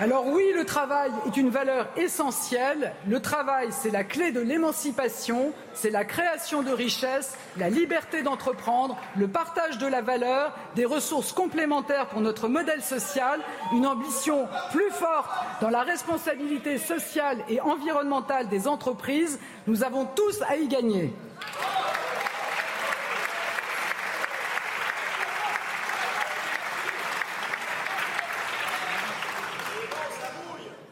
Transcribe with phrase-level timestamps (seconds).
[0.00, 2.94] Alors oui, le travail est une valeur essentielle.
[3.06, 8.96] Le travail, c'est la clé de l'émancipation, c'est la création de richesses, la liberté d'entreprendre,
[9.18, 13.40] le partage de la valeur, des ressources complémentaires pour notre modèle social,
[13.74, 15.28] une ambition plus forte
[15.60, 19.38] dans la responsabilité sociale et environnementale des entreprises.
[19.66, 21.12] Nous avons tous à y gagner.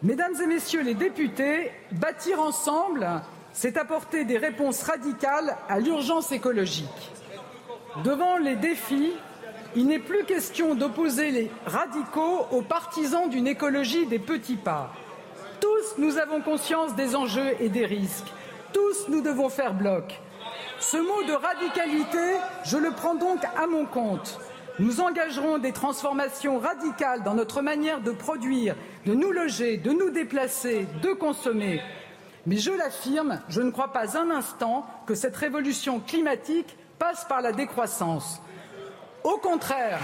[0.04, 3.08] Mesdames et Messieurs les députés, bâtir ensemble,
[3.52, 7.10] c'est apporter des réponses radicales à l'urgence écologique.
[8.04, 9.12] Devant les défis,
[9.74, 14.92] il n'est plus question d'opposer les radicaux aux partisans d'une écologie des petits pas.
[15.60, 18.32] Tous, nous avons conscience des enjeux et des risques.
[18.72, 20.20] Tous, nous devons faire bloc.
[20.78, 24.38] Ce mot de radicalité, je le prends donc à mon compte.
[24.78, 28.76] Nous engagerons des transformations radicales dans notre manière de produire,
[29.06, 31.82] de nous loger, de nous déplacer, de consommer.
[32.46, 37.42] Mais je l'affirme, je ne crois pas un instant que cette révolution climatique passe par
[37.42, 38.40] la décroissance.
[39.24, 39.98] Au contraire,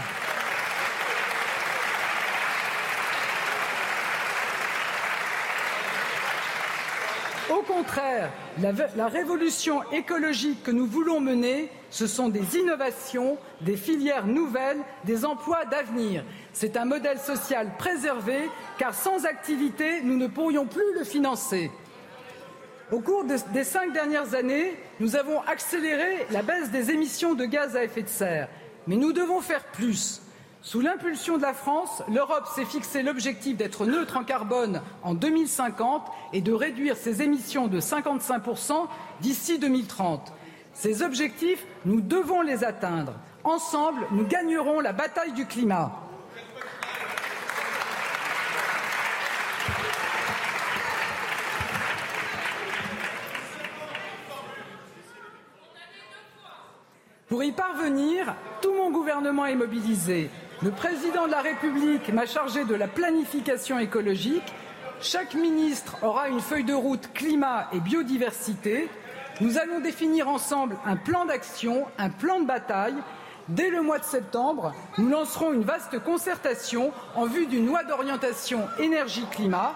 [7.50, 8.30] Au contraire,
[8.60, 14.80] la, la, révolution écologique que nous voulons mener, ce sont des innovations, des filières nouvelles,
[15.04, 16.24] des emplois d'avenir.
[16.52, 21.70] C'est un modèle social préservé, car sans activité, nous ne pourrions plus le financer.
[22.90, 27.44] Au cours de, des cinq dernières années, nous avons accéléré la baisse des émissions de
[27.44, 28.48] gaz à effet de serre.
[28.88, 30.20] Mais nous devons faire plus.
[30.62, 36.02] Sous l'impulsion de la France, l'Europe s'est fixé l'objectif d'être neutre en carbone en 2050
[36.32, 38.88] et de réduire ses émissions de 55%
[39.20, 40.32] d'ici 2030.
[40.74, 43.14] Ces objectifs, nous devons les atteindre.
[43.44, 45.92] Ensemble, nous gagnerons la bataille du climat.
[57.28, 60.30] Pour y parvenir, tout mon gouvernement est mobilisé.
[60.62, 64.54] Le président de la République m'a chargé de la planification écologique.
[65.00, 68.88] Chaque ministre aura une feuille de route climat et biodiversité.
[69.40, 72.94] Nous allons définir ensemble un plan d'action, un plan de bataille.
[73.48, 78.68] Dès le mois de septembre, nous lancerons une vaste concertation en vue d'une loi d'orientation
[78.78, 79.74] énergie-climat.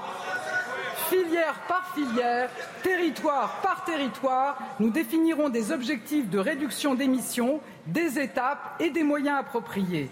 [1.10, 2.50] Filière par filière,
[2.82, 9.40] territoire par territoire, nous définirons des objectifs de réduction d'émissions, des étapes et des moyens
[9.40, 10.08] appropriés.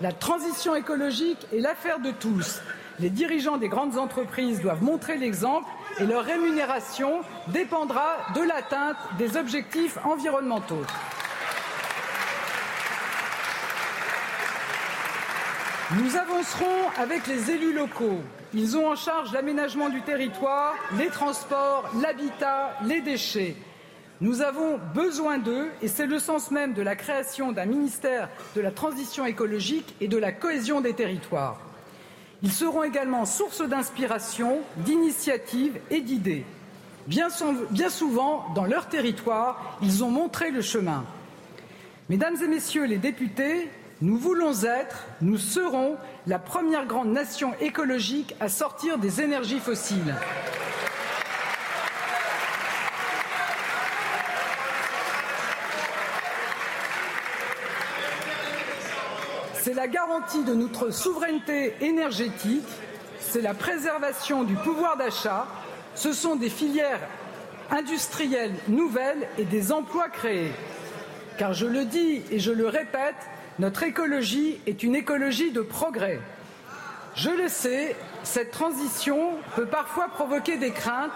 [0.00, 2.60] La transition écologique est l'affaire de tous.
[3.00, 5.68] Les dirigeants des grandes entreprises doivent montrer l'exemple
[5.98, 10.82] et leur rémunération dépendra de l'atteinte des objectifs environnementaux.
[15.96, 18.20] Nous avancerons avec les élus locaux.
[18.52, 23.56] Ils ont en charge l'aménagement du territoire, les transports, l'habitat, les déchets.
[24.20, 28.60] Nous avons besoin d'eux et c'est le sens même de la création d'un ministère de
[28.60, 31.60] la transition écologique et de la cohésion des territoires.
[32.42, 36.44] Ils seront également source d'inspiration, d'initiatives et d'idées.
[37.06, 37.28] Bien,
[37.70, 41.04] bien, souvent, dans leur territoire, ils ont montré le chemin.
[42.08, 43.68] Mesdames et Messieurs les députés,
[44.00, 45.96] nous voulons être, nous serons
[46.26, 50.14] la première grande nation écologique à sortir des énergies fossiles.
[59.64, 62.68] C'est la garantie de notre souveraineté énergétique,
[63.18, 65.46] c'est la préservation du pouvoir d'achat,
[65.94, 67.00] ce sont des filières
[67.70, 70.52] industrielles nouvelles et des emplois créés.
[71.38, 73.14] Car je le dis et je le répète,
[73.58, 76.20] notre écologie est une écologie de progrès.
[77.14, 81.10] Je le sais, cette transition peut parfois provoquer des craintes,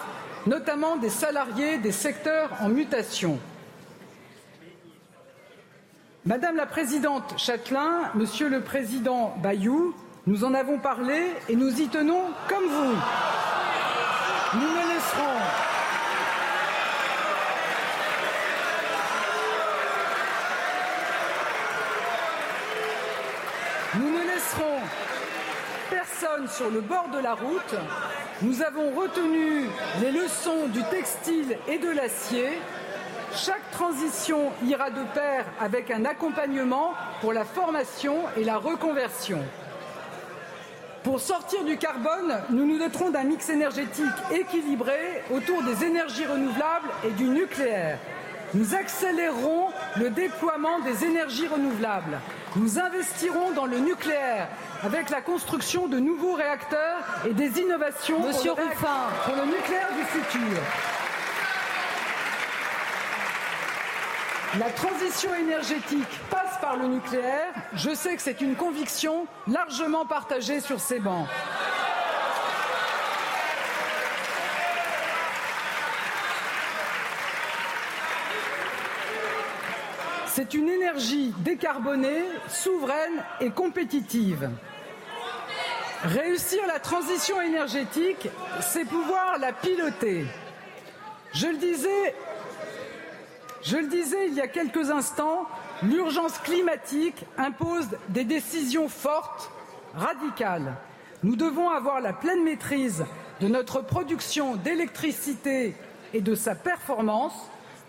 [0.46, 3.38] notamment des salariés des secteurs en mutation.
[6.28, 9.94] Madame la présidente Châtelain, Monsieur le président Bayou,
[10.26, 12.94] nous en avons parlé et nous y tenons comme vous.
[14.52, 15.38] Nous ne laisserons
[24.26, 24.80] laisserons
[25.88, 27.74] personne sur le bord de la route.
[28.42, 29.64] Nous avons retenu
[30.02, 32.50] les leçons du textile et de l'acier.
[33.34, 39.40] Chaque transition ira de pair avec un accompagnement pour la formation et la reconversion.
[41.04, 46.88] Pour sortir du carbone, nous nous doterons d'un mix énergétique équilibré autour des énergies renouvelables
[47.06, 47.98] et du nucléaire.
[48.54, 52.18] Nous accélérerons le déploiement des énergies renouvelables.
[52.56, 54.48] Nous investirons dans le nucléaire
[54.82, 59.08] avec la construction de nouveaux réacteurs et des innovations Monsieur pour, le Ruffin.
[59.24, 60.62] pour le nucléaire du futur.
[64.56, 67.52] La transition énergétique passe par le nucléaire.
[67.74, 71.26] Je sais que c'est une conviction largement partagée sur ces bancs.
[80.28, 84.48] C'est une énergie décarbonée, souveraine et compétitive.
[86.04, 88.28] Réussir la transition énergétique,
[88.60, 90.24] c'est pouvoir la piloter.
[91.34, 92.14] Je le disais,
[93.62, 95.46] je le disais il y a quelques instants,
[95.82, 99.50] l'urgence climatique impose des décisions fortes,
[99.94, 100.76] radicales.
[101.22, 103.04] Nous devons avoir la pleine maîtrise
[103.40, 105.74] de notre production d'électricité
[106.14, 107.34] et de sa performance.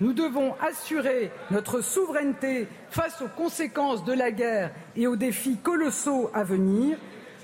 [0.01, 6.31] Nous devons assurer notre souveraineté face aux conséquences de la guerre et aux défis colossaux
[6.33, 6.97] à venir.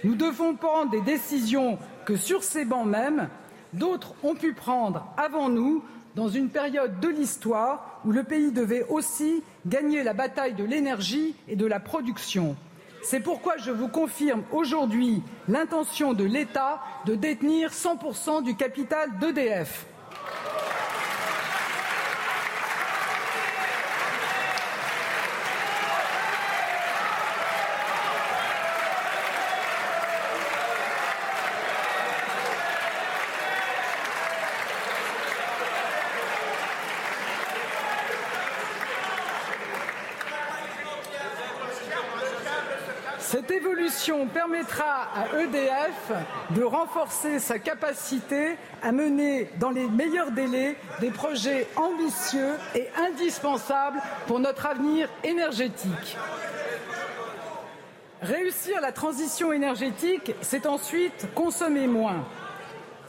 [0.03, 3.29] Nous devons prendre des décisions que sur ces bancs même,
[3.73, 5.83] d'autres ont pu prendre avant nous
[6.15, 11.35] dans une période de l'histoire où le pays devait aussi gagner la bataille de l'énergie
[11.47, 12.55] et de la production.
[13.03, 19.85] C'est pourquoi je vous confirme aujourd'hui l'intention de l'État de détenir 100% du capital d'EDF.
[43.35, 43.51] Cette
[44.33, 46.11] permettra à EDF
[46.51, 54.01] de renforcer sa capacité à mener dans les meilleurs délais des projets ambitieux et indispensables
[54.27, 56.17] pour notre avenir énergétique.
[58.21, 62.25] Réussir la transition énergétique, c'est ensuite consommer moins.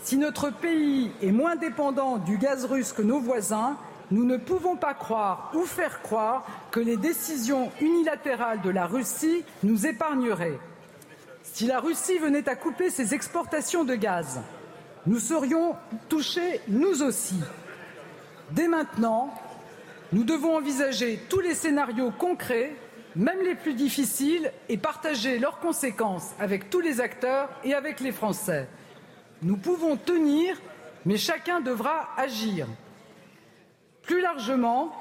[0.03, 3.77] Si notre pays est moins dépendant du gaz russe que nos voisins,
[4.11, 9.45] nous ne pouvons pas croire ou faire croire que les décisions unilatérales de la Russie
[9.63, 10.59] nous épargneraient.
[11.53, 14.41] Si la Russie venait à couper ses exportations de gaz,
[15.07, 15.77] nous serions
[16.09, 17.37] touchés nous aussi.
[18.51, 19.33] Dès maintenant,
[20.13, 22.75] nous devons envisager tous les scénarios concrets,
[23.15, 28.13] même les plus difficiles, et partager leurs conséquences avec tous les acteurs et avec les
[28.13, 28.69] Français.
[29.43, 30.61] Nous pouvons tenir,
[31.07, 32.67] mais chacun devra agir.
[34.03, 34.93] Plus largement,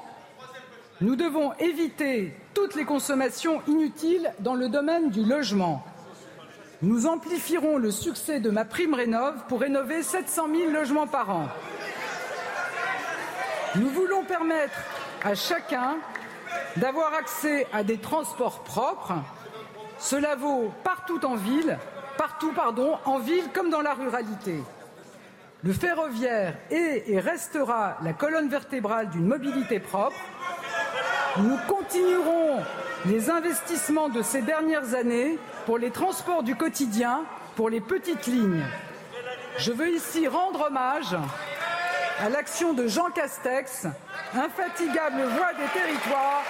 [1.00, 5.84] nous devons éviter toutes les consommations inutiles dans le domaine du logement.
[6.82, 11.48] Nous amplifierons le succès de ma prime rénov pour rénover 700 000 logements par an.
[13.76, 14.76] Nous voulons permettre
[15.24, 15.96] à chacun
[16.76, 19.14] d'avoir accès à des transports propres.
[19.98, 21.78] Cela vaut partout en ville,
[22.18, 22.52] partout
[23.06, 24.60] en ville comme dans la ruralité.
[25.64, 30.16] Le ferroviaire est et restera la colonne vertébrale d'une mobilité propre.
[31.38, 32.60] Nous continuerons
[33.04, 37.24] les investissements de ces dernières années pour les transports du quotidien,
[37.54, 38.64] pour les petites lignes.
[39.58, 41.16] Je veux ici rendre hommage
[42.20, 43.86] à l'action de Jean Castex,
[44.34, 46.42] infatigable voix des territoires,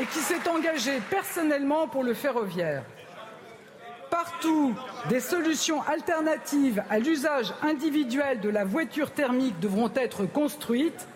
[0.00, 2.82] et qui s'est engagé personnellement pour le ferroviaire.
[4.12, 4.74] Partout,
[5.08, 11.08] des solutions alternatives à l'usage individuel de la voiture thermique devront être construites.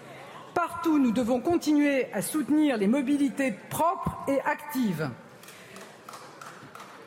[0.55, 5.11] Partout, nous devons continuer à soutenir les mobilités propres et actives.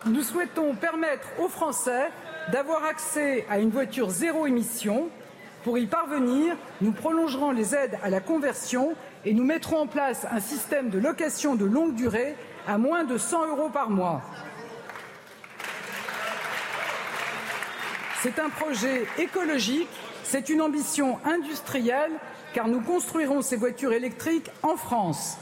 [0.05, 2.12] Nous souhaitons permettre aux Français
[2.51, 5.10] d'avoir accès à une voiture zéro émission.
[5.63, 8.93] Pour y parvenir, nous prolongerons les aides à la conversion
[9.25, 12.36] et nous mettrons en place un système de location de longue durée
[12.67, 14.22] à moins de 100 euros par mois.
[18.21, 19.88] C'est un projet écologique,
[20.25, 22.11] c'est une ambition industrielle,
[22.53, 25.38] car nous construirons ces voitures électriques en France.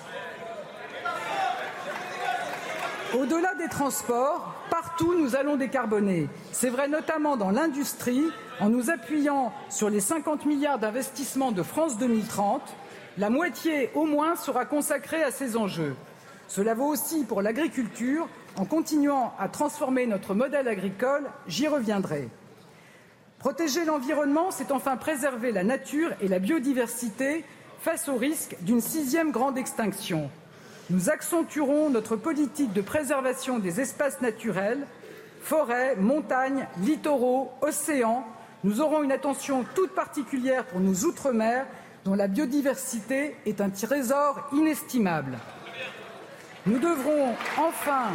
[3.18, 6.30] Au-delà des transports, partout nous allons décarboner.
[6.52, 8.26] C'est vrai notamment dans l'industrie,
[8.60, 12.62] en nous appuyant sur les 50 milliards d'investissements de France 2030.
[13.18, 15.96] La moitié au moins sera consacrée à ces enjeux.
[16.48, 21.24] Cela vaut aussi pour l'agriculture, en continuant à transformer notre modèle agricole.
[21.48, 22.30] J'y reviendrai.
[23.40, 27.46] Protéger l'environnement, c'est enfin préserver la nature et la biodiversité
[27.82, 30.32] face au risque d'une sixième grande extinction.
[30.90, 34.88] Nous accentuerons notre politique de préservation des espaces naturels,
[35.42, 38.26] forêts, montagnes, littoraux, océans.
[38.64, 41.68] Nous aurons une attention toute particulière pour nos outre-mer,
[42.06, 45.38] dont la biodiversité est un trésor inestimable.
[46.66, 48.10] Nous devrons enfin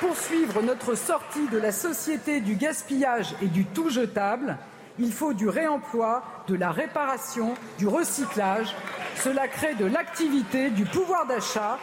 [0.00, 4.56] poursuivre notre sortie de la société du gaspillage et du tout jetable.
[4.98, 8.74] Il faut du réemploi, de la réparation, du recyclage.
[9.16, 11.78] Cela crée de l'activité, du pouvoir d'achat.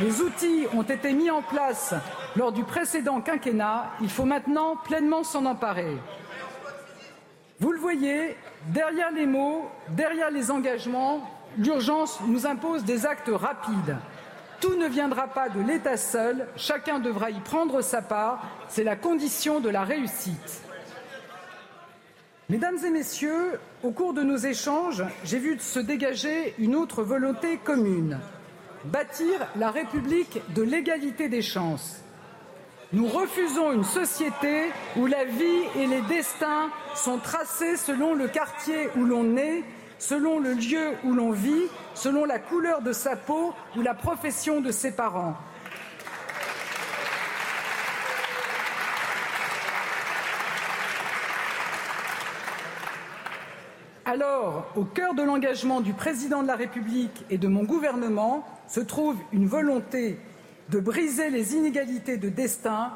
[0.00, 1.94] Les outils ont été mis en place
[2.34, 3.90] lors du précédent quinquennat.
[4.00, 5.96] Il faut maintenant pleinement s'en emparer.
[7.60, 13.96] Vous le voyez, derrière les mots, derrière les engagements, l'urgence nous impose des actes rapides.
[14.62, 18.96] Tout ne viendra pas de l'État seul, chacun devra y prendre sa part, c'est la
[18.96, 20.62] condition de la réussite.
[22.48, 27.58] Mesdames et messieurs, au cours de nos échanges, j'ai vu se dégager une autre volonté
[27.58, 28.18] commune
[28.84, 32.00] bâtir la République de l'égalité des chances.
[32.92, 38.90] Nous refusons une société où la vie et les destins sont tracés selon le quartier
[38.96, 39.64] où l'on est,
[40.02, 44.60] selon le lieu où l'on vit, selon la couleur de sa peau ou la profession
[44.60, 45.36] de ses parents.
[54.04, 58.80] Alors, au cœur de l'engagement du président de la République et de mon gouvernement se
[58.80, 60.18] trouve une volonté
[60.70, 62.90] de briser les inégalités de destin,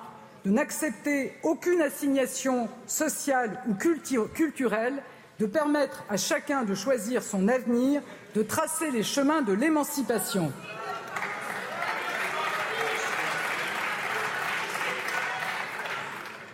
[0.44, 5.04] de n'accepter aucune assignation sociale ou culturelle
[5.38, 8.02] de permettre à chacun de choisir son avenir,
[8.34, 10.52] de tracer les chemins de l'émancipation.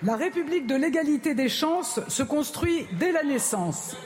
[0.05, 3.97] La République de l'égalité des chances se construit dès la naissance.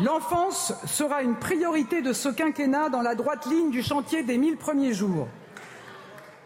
[0.00, 4.56] L'enfance sera une priorité de ce quinquennat dans la droite ligne du chantier des mille
[4.56, 5.28] premiers jours.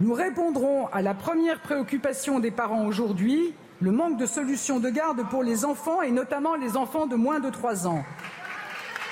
[0.00, 5.28] Nous répondrons à la première préoccupation des parents aujourd'hui le manque de solutions de garde
[5.28, 8.02] pour les enfants et notamment les enfants de moins de trois ans.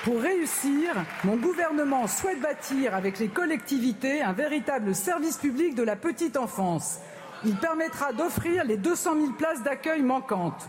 [0.03, 5.95] Pour réussir, mon gouvernement souhaite bâtir avec les collectivités un véritable service public de la
[5.95, 6.97] petite enfance.
[7.45, 10.67] Il permettra d'offrir les 200 000 places d'accueil manquantes.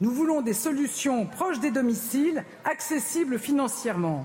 [0.00, 4.24] Nous voulons des solutions proches des domiciles, accessibles financièrement.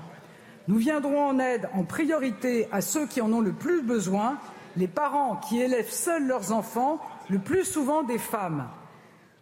[0.70, 4.38] Nous viendrons en aide en priorité à ceux qui en ont le plus besoin,
[4.78, 8.66] les parents qui élèvent seuls leurs enfants le plus souvent des femmes.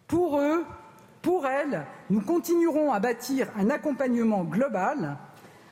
[0.08, 0.64] Pour eux,
[1.20, 5.16] pour elles, nous continuerons à bâtir un accompagnement global.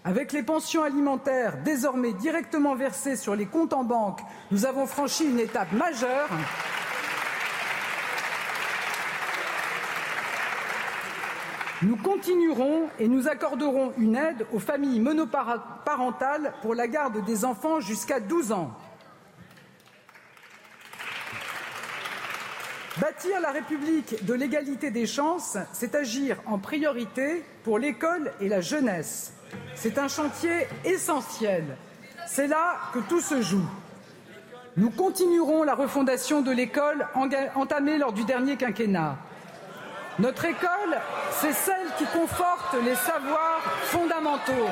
[0.04, 5.24] Avec les pensions alimentaires désormais directement versées sur les comptes en banque, nous avons franchi
[5.24, 6.28] une étape majeure.
[11.82, 17.78] Nous continuerons et nous accorderons une aide aux familles monoparentales pour la garde des enfants
[17.78, 18.72] jusqu'à 12 ans.
[23.00, 28.60] Bâtir la République de l'égalité des chances, c'est agir en priorité pour l'école et la
[28.60, 29.32] jeunesse.
[29.74, 31.64] C'est un chantier essentiel.
[32.28, 33.68] C'est là que tout se joue.
[34.76, 37.08] Nous continuerons la refondation de l'école
[37.56, 39.16] entamée lors du dernier quinquennat.
[40.20, 41.00] Notre école,
[41.32, 44.68] c'est celle qui conforte les savoirs fondamentaux.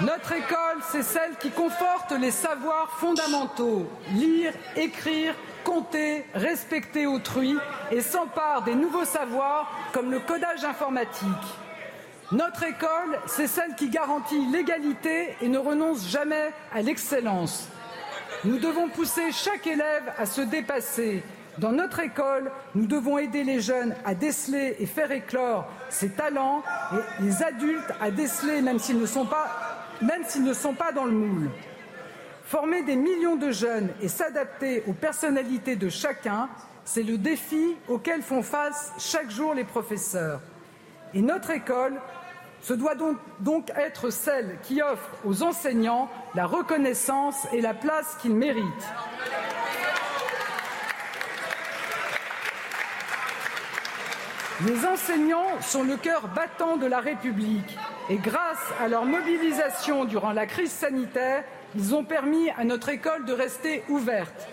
[0.00, 7.56] Notre école, c'est celle qui conforte les savoirs fondamentaux lire, écrire, compter, respecter autrui
[7.90, 11.28] et s'empare des nouveaux savoirs comme le codage informatique.
[12.30, 17.68] Notre école, c'est celle qui garantit l'égalité et ne renonce jamais à l'excellence.
[18.44, 21.24] Nous devons pousser chaque élève à se dépasser.
[21.58, 26.62] Dans notre école, nous devons aider les jeunes à déceler et faire éclore ses talents
[26.92, 30.92] et les adultes à déceler, même s'ils ne sont pas même s'ils ne sont pas
[30.92, 31.50] dans le moule.
[32.44, 36.48] Former des millions de jeunes et s'adapter aux personnalités de chacun,
[36.84, 40.40] c'est le défi auquel font face chaque jour les professeurs.
[41.12, 41.94] Et notre école
[42.62, 42.94] se doit
[43.40, 48.64] donc être celle qui offre aux enseignants la reconnaissance et la place qu'ils méritent.
[54.66, 57.78] Les enseignants sont le cœur battant de la République
[58.10, 61.44] et grâce à leur mobilisation durant la crise sanitaire,
[61.76, 64.48] ils ont permis à notre école de rester ouverte.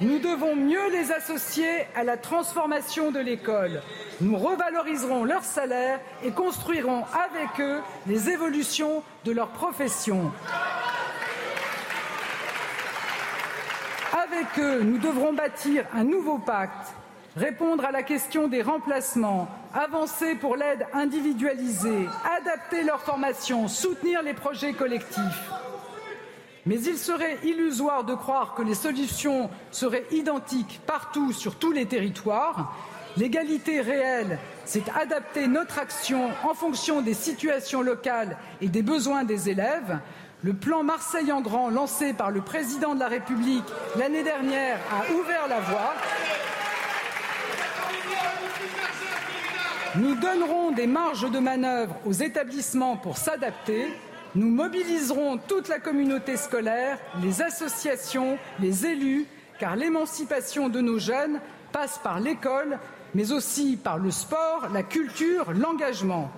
[0.00, 3.82] Nous devons mieux les associer à la transformation de l'école.
[4.20, 10.30] Nous revaloriserons leur salaire et construirons avec eux les évolutions de leur profession.
[14.12, 16.94] Avec eux, nous devrons bâtir un nouveau pacte,
[17.38, 24.34] répondre à la question des remplacements, avancer pour l'aide individualisée, adapter leur formation, soutenir les
[24.34, 25.50] projets collectifs.
[26.66, 31.86] Mais il serait illusoire de croire que les solutions seraient identiques partout sur tous les
[31.86, 32.76] territoires.
[33.16, 39.48] L'égalité réelle, c'est adapter notre action en fonction des situations locales et des besoins des
[39.48, 39.98] élèves.
[40.42, 43.64] Le plan Marseille en grand lancé par le président de la République
[43.96, 45.94] l'année dernière a ouvert la voie.
[49.96, 53.86] Nous donnerons des marges de manœuvre aux établissements pour s'adapter.
[54.34, 59.26] Nous mobiliserons toute la communauté scolaire, les associations, les élus,
[59.58, 61.40] car l'émancipation de nos jeunes
[61.72, 62.78] passe par l'école,
[63.14, 66.30] mais aussi par le sport, la culture, l'engagement.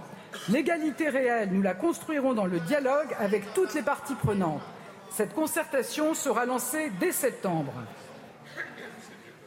[0.48, 4.62] L'égalité réelle, nous la construirons dans le dialogue avec toutes les parties prenantes.
[5.10, 7.72] Cette concertation sera lancée dès septembre.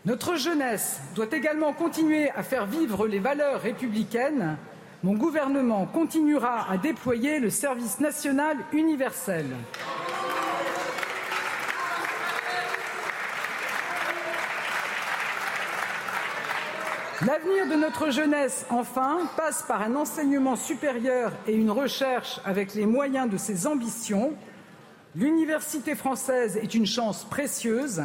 [0.05, 4.57] Notre jeunesse doit également continuer à faire vivre les valeurs républicaines
[5.03, 9.45] mon gouvernement continuera à déployer le service national universel.
[17.27, 22.85] L'avenir de notre jeunesse, enfin, passe par un enseignement supérieur et une recherche avec les
[22.85, 24.33] moyens de ses ambitions.
[25.15, 28.03] L'université française est une chance précieuse.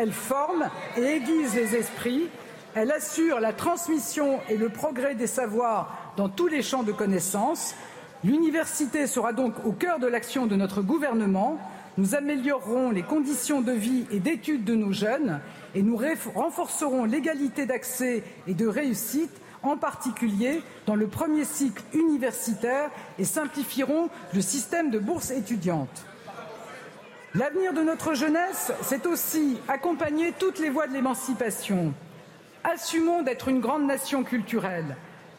[0.00, 2.28] Elle forme et aiguise les esprits.
[2.76, 7.74] Elle assure la transmission et le progrès des savoirs dans tous les champs de connaissances.
[8.22, 11.58] L'université sera donc au cœur de l'action de notre gouvernement.
[11.96, 15.40] Nous améliorerons les conditions de vie et d'études de nos jeunes
[15.74, 15.98] et nous
[16.32, 24.10] renforcerons l'égalité d'accès et de réussite, en particulier dans le premier cycle universitaire, et simplifierons
[24.32, 26.06] le système de bourse étudiante.
[27.38, 31.94] L'avenir de notre jeunesse, c'est aussi accompagner toutes les voies de l'émancipation.
[32.64, 34.96] Assumons d'être une grande nation culturelle.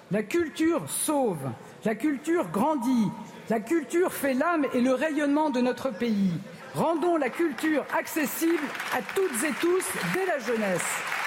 [0.09, 1.49] La culture sauve,
[1.83, 3.09] la culture grandit,
[3.49, 6.31] la culture fait l'âme et le rayonnement de notre pays.
[6.73, 9.83] Rendons la culture accessible à toutes et tous
[10.13, 11.18] dès la jeunesse.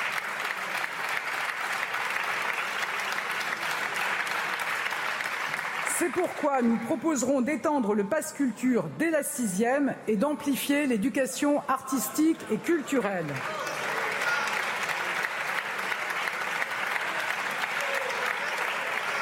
[6.02, 12.40] C'est pourquoi nous proposerons d'étendre le pass culture dès la sixième et d'amplifier l'éducation artistique
[12.50, 13.26] et culturelle.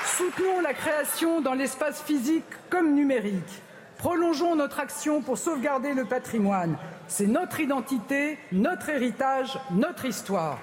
[0.06, 3.62] Soutenons la création dans l'espace physique comme numérique.
[3.98, 6.78] Prolongeons notre action pour sauvegarder le patrimoine.
[7.08, 10.58] C'est notre identité, notre héritage, notre histoire.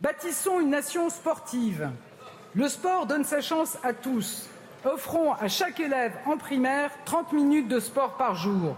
[0.00, 1.90] Bâtissons une nation sportive.
[2.54, 4.48] Le sport donne sa chance à tous.
[4.84, 8.76] Offrons à chaque élève en primaire 30 minutes de sport par jour.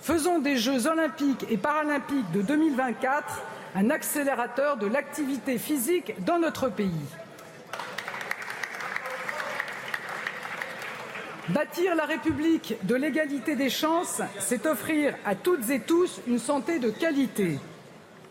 [0.00, 3.42] Faisons des Jeux olympiques et paralympiques de 2024
[3.74, 6.90] un accélérateur de l'activité physique dans notre pays.
[11.48, 16.78] Bâtir la République de l'égalité des chances, c'est offrir à toutes et tous une santé
[16.78, 17.58] de qualité.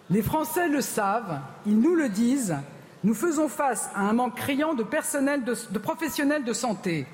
[0.09, 2.55] Les Français le savent, ils nous le disent,
[3.03, 7.05] nous faisons face à un manque criant de, personnel de, professionnels de santé.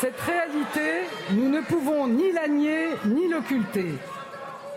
[0.00, 3.94] Cette réalité, nous ne pouvons ni la nier ni l'occulter.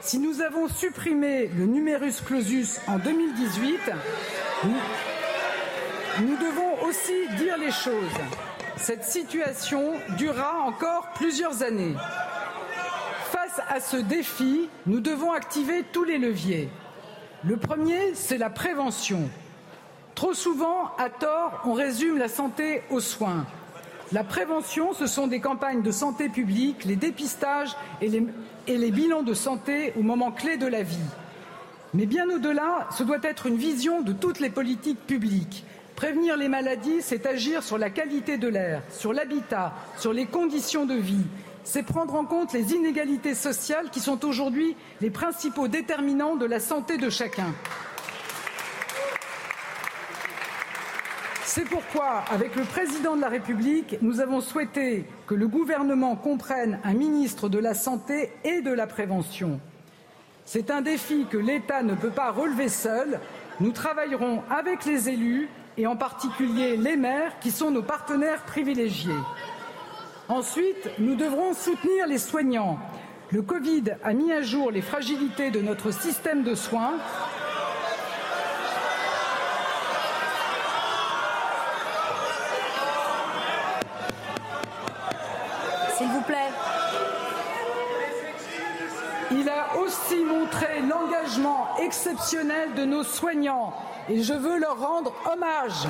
[0.02, 3.80] Si nous avons supprimé le numerus clausus en 2018,
[4.66, 4.72] nous...
[6.22, 8.14] Nous devons aussi dire les choses.
[8.78, 11.96] Cette situation durera encore plusieurs années.
[13.54, 16.70] Face à ce défi, nous devons activer tous les leviers.
[17.44, 19.30] Le premier, c'est la prévention.
[20.16, 23.46] Trop souvent, à tort, on résume la santé aux soins.
[24.12, 28.26] La prévention, ce sont des campagnes de santé publique, les dépistages et les,
[28.68, 31.10] et les bilans de santé au moment clé de la vie.
[31.94, 35.64] Mais bien au-delà, ce doit être une vision de toutes les politiques publiques
[35.96, 40.86] Prévenir les maladies, c'est agir sur la qualité de l'air, sur l'habitat, sur les conditions
[40.86, 41.26] de vie.
[41.64, 46.60] C'est prendre en compte les inégalités sociales qui sont aujourd'hui les principaux déterminants de la
[46.60, 47.54] santé de chacun.
[51.46, 56.80] C'est pourquoi, avec le président de la République, nous avons souhaité que le gouvernement comprenne
[56.84, 59.60] un ministre de la Santé et de la prévention.
[60.46, 63.20] C'est un défi que l'État ne peut pas relever seul.
[63.60, 65.48] Nous travaillerons avec les élus,
[65.78, 69.14] et en particulier les maires, qui sont nos partenaires privilégiés.
[70.30, 72.80] Ensuite, nous devrons soutenir les soignants.
[73.30, 76.94] Le Covid a mis à jour les fragilités de notre système de soins.
[85.98, 86.52] S'il vous plaît.
[89.32, 93.74] Il a aussi montré l'engagement exceptionnel de nos soignants
[94.08, 95.88] et je veux leur rendre hommage.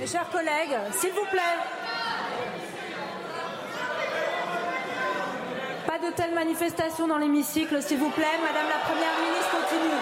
[0.00, 1.40] Mes chers collègues, s'il vous plaît.
[5.86, 8.26] Pas de telles manifestations dans l'hémicycle, s'il vous plaît.
[8.42, 10.00] Madame la Première ministre continue.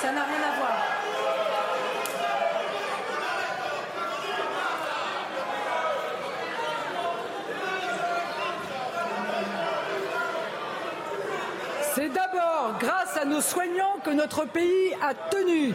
[0.00, 0.72] Ça n'a rien à voir.
[11.94, 15.74] C'est d'abord grâce à nos soignants que notre pays a tenu.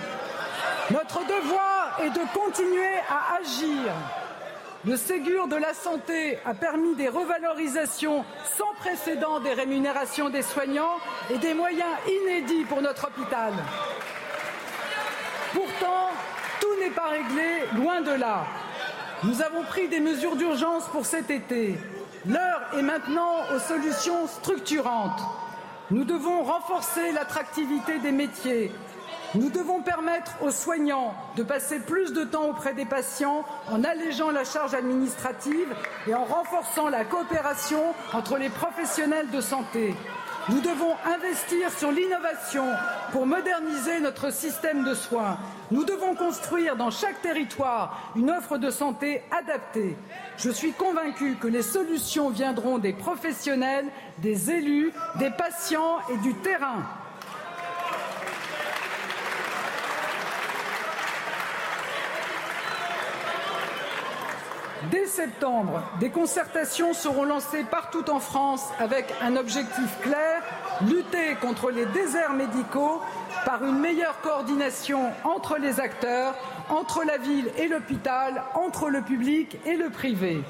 [0.91, 4.20] Notre devoir est de continuer à agir.
[4.83, 8.25] Le Ségur de la santé a permis des revalorisations
[8.57, 10.97] sans précédent des rémunérations des soignants
[11.29, 13.53] et des moyens inédits pour notre hôpital.
[15.53, 16.09] Pourtant,
[16.59, 18.47] tout n'est pas réglé, loin de là.
[19.23, 21.77] Nous avons pris des mesures d'urgence pour cet été.
[22.25, 25.21] L'heure est maintenant aux solutions structurantes.
[25.91, 28.71] Nous devons renforcer l'attractivité des métiers.
[29.33, 34.29] Nous devons permettre aux soignants de passer plus de temps auprès des patients en allégeant
[34.29, 35.73] la charge administrative
[36.05, 39.95] et en renforçant la coopération entre les professionnels de santé.
[40.49, 42.65] Nous devons investir sur l'innovation
[43.13, 45.37] pour moderniser notre système de soins.
[45.69, 49.95] Nous devons construire dans chaque territoire une offre de santé adaptée.
[50.37, 53.85] Je suis convaincue que les solutions viendront des professionnels,
[54.17, 56.83] des élus, des patients et du terrain.
[64.89, 70.41] Dès septembre, des concertations seront lancées partout en France avec un objectif clair
[70.81, 72.99] lutter contre les déserts médicaux
[73.45, 76.33] par une meilleure coordination entre les acteurs,
[76.69, 80.43] entre la ville et l'hôpital, entre le public et le privé.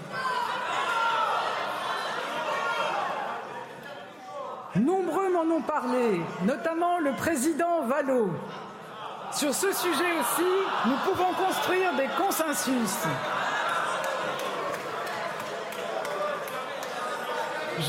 [4.77, 8.31] Nombreux m'en ont parlé, notamment le président Vallot.
[9.33, 10.49] Sur ce sujet aussi,
[10.85, 13.05] nous pouvons construire des consensus.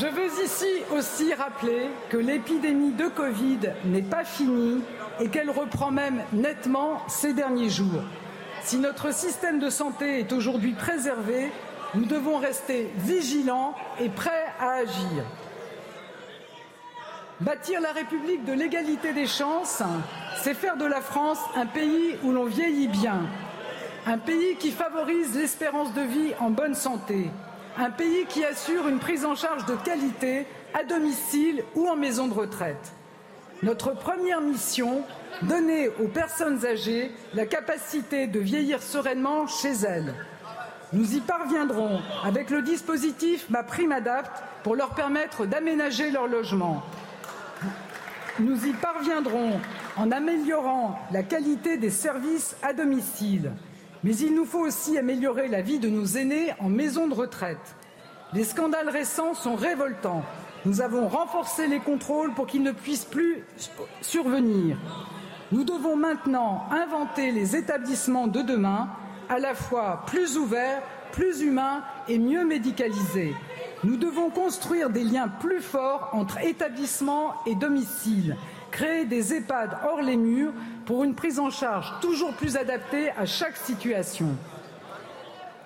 [0.01, 4.81] Je veux ici aussi rappeler que l'épidémie de Covid n'est pas finie
[5.19, 8.01] et qu'elle reprend même nettement ces derniers jours.
[8.63, 11.51] Si notre système de santé est aujourd'hui préservé,
[11.93, 15.23] nous devons rester vigilants et prêts à agir.
[17.39, 19.83] Bâtir la République de l'égalité des chances,
[20.37, 23.27] c'est faire de la France un pays où l'on vieillit bien,
[24.07, 27.29] un pays qui favorise l'espérance de vie en bonne santé,
[27.77, 32.27] un pays qui assure une prise en charge de qualité à domicile ou en maison
[32.27, 32.93] de retraite.
[33.63, 35.03] Notre première mission,
[35.43, 40.13] donner aux personnes âgées la capacité de vieillir sereinement chez elles.
[40.91, 46.83] Nous y parviendrons avec le dispositif Ma Prime Adapt pour leur permettre d'aménager leur logement.
[48.39, 49.59] Nous y parviendrons
[49.95, 53.51] en améliorant la qualité des services à domicile.
[54.03, 57.75] Mais il nous faut aussi améliorer la vie de nos aînés en maison de retraite.
[58.33, 60.23] Les scandales récents sont révoltants.
[60.65, 63.43] Nous avons renforcé les contrôles pour qu'ils ne puissent plus
[64.01, 64.77] survenir.
[65.51, 68.89] Nous devons maintenant inventer les établissements de demain,
[69.29, 73.35] à la fois plus ouverts, plus humains et mieux médicalisés.
[73.83, 78.35] Nous devons construire des liens plus forts entre établissements et domicile,
[78.71, 80.53] créer des EHPAD hors les murs
[80.85, 84.29] pour une prise en charge toujours plus adaptée à chaque situation.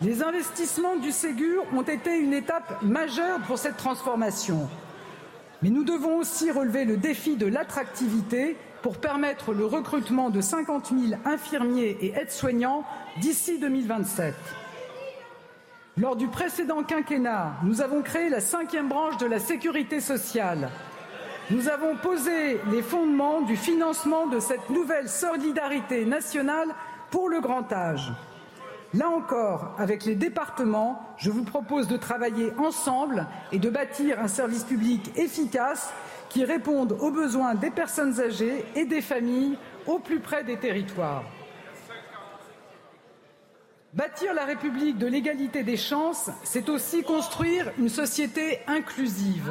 [0.01, 4.69] Les investissements du Ségur ont été une étape majeure pour cette transformation.
[5.63, 10.93] Mais nous devons aussi relever le défi de l'attractivité pour permettre le recrutement de 50
[10.95, 12.83] 000 infirmiers et aides-soignants
[13.19, 14.35] d'ici 2027.
[15.97, 20.69] Lors du précédent quinquennat, nous avons créé la cinquième branche de la sécurité sociale.
[21.49, 26.67] Nous avons posé les fondements du financement de cette nouvelle solidarité nationale
[27.09, 28.11] pour le grand âge.
[28.93, 34.27] Là encore, avec les départements, je vous propose de travailler ensemble et de bâtir un
[34.27, 35.93] service public efficace
[36.27, 41.23] qui réponde aux besoins des personnes âgées et des familles au plus près des territoires.
[43.93, 49.49] Bâtir la République de l'égalité des chances, c'est aussi construire une société inclusive.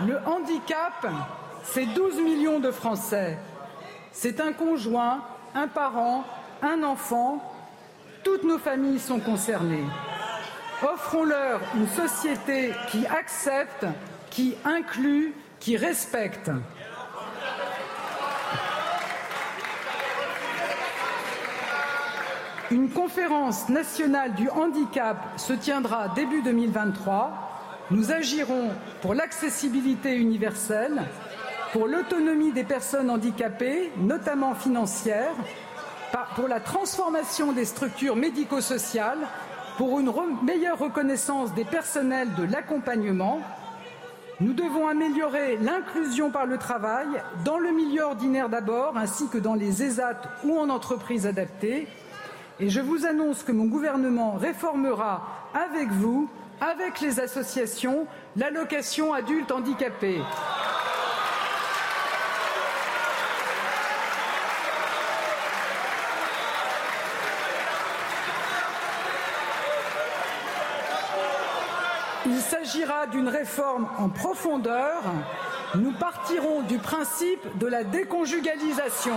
[0.00, 1.06] Le handicap,
[1.64, 3.36] c'est 12 millions de Français.
[4.10, 5.22] C'est un conjoint,
[5.54, 6.24] un parent,
[6.62, 7.42] un enfant.
[8.24, 9.84] Toutes nos familles sont concernées.
[10.82, 13.86] Offrons-leur une société qui accepte,
[14.30, 16.50] qui inclut, qui respecte.
[22.70, 27.51] Une conférence nationale du handicap se tiendra début 2023.
[27.92, 28.70] Nous agirons
[29.02, 31.02] pour l'accessibilité universelle,
[31.74, 35.34] pour l'autonomie des personnes handicapées, notamment financière,
[36.34, 39.18] pour la transformation des structures médico-sociales,
[39.76, 40.10] pour une
[40.42, 43.42] meilleure reconnaissance des personnels de l'accompagnement.
[44.40, 47.08] Nous devons améliorer l'inclusion par le travail,
[47.44, 51.88] dans le milieu ordinaire d'abord, ainsi que dans les ESAT ou en entreprise adaptée
[52.62, 56.28] et je vous annonce que mon gouvernement réformera avec vous,
[56.62, 60.20] avec les associations, l'allocation adulte handicapé.
[72.26, 75.02] Il s'agira d'une réforme en profondeur.
[75.74, 79.16] Nous partirons du principe de la déconjugalisation.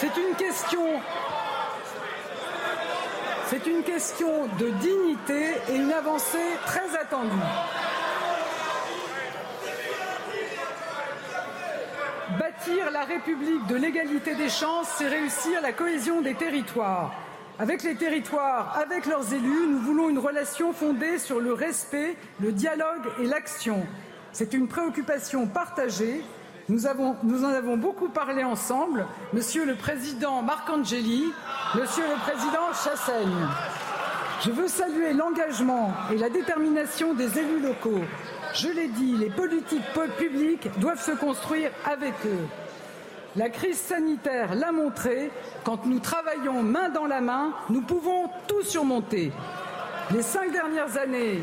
[0.00, 0.80] C'est une question.
[4.58, 7.28] De dignité et une avancée très attendue.
[12.38, 17.12] Bâtir la République de l'égalité des chances, c'est réussir la cohésion des territoires.
[17.58, 22.52] Avec les territoires, avec leurs élus, nous voulons une relation fondée sur le respect, le
[22.52, 23.86] dialogue et l'action.
[24.32, 26.22] C'est une préoccupation partagée
[26.70, 26.86] nous,
[27.44, 31.32] en avons beaucoup parlé ensemble, Monsieur le Président Marcangeli,
[31.74, 33.48] Monsieur le Président Chassaigne.
[34.44, 38.02] Je veux saluer l'engagement et la détermination des élus locaux.
[38.54, 39.82] Je l'ai dit, les politiques
[40.16, 42.46] publiques doivent se construire avec eux.
[43.34, 45.32] La crise sanitaire l'a montré,
[45.64, 49.32] quand nous travaillons main dans la main, nous pouvons tout surmonter.
[50.12, 51.40] Les cinq dernières années,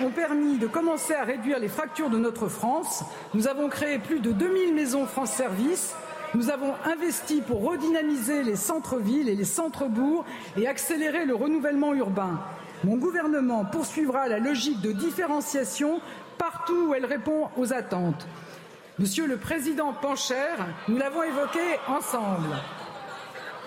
[0.00, 3.04] ont permis de commencer à réduire les fractures de notre France.
[3.34, 5.94] Nous avons créé plus de 2000 maisons France Service.
[6.34, 10.24] Nous avons investi pour redynamiser les centres-villes et les centres-bourgs
[10.56, 12.40] et accélérer le renouvellement urbain.
[12.84, 16.00] Mon gouvernement poursuivra la logique de différenciation
[16.38, 18.26] partout où elle répond aux attentes.
[18.98, 20.56] Monsieur le Président Pancher,
[20.88, 22.56] nous l'avons évoqué ensemble.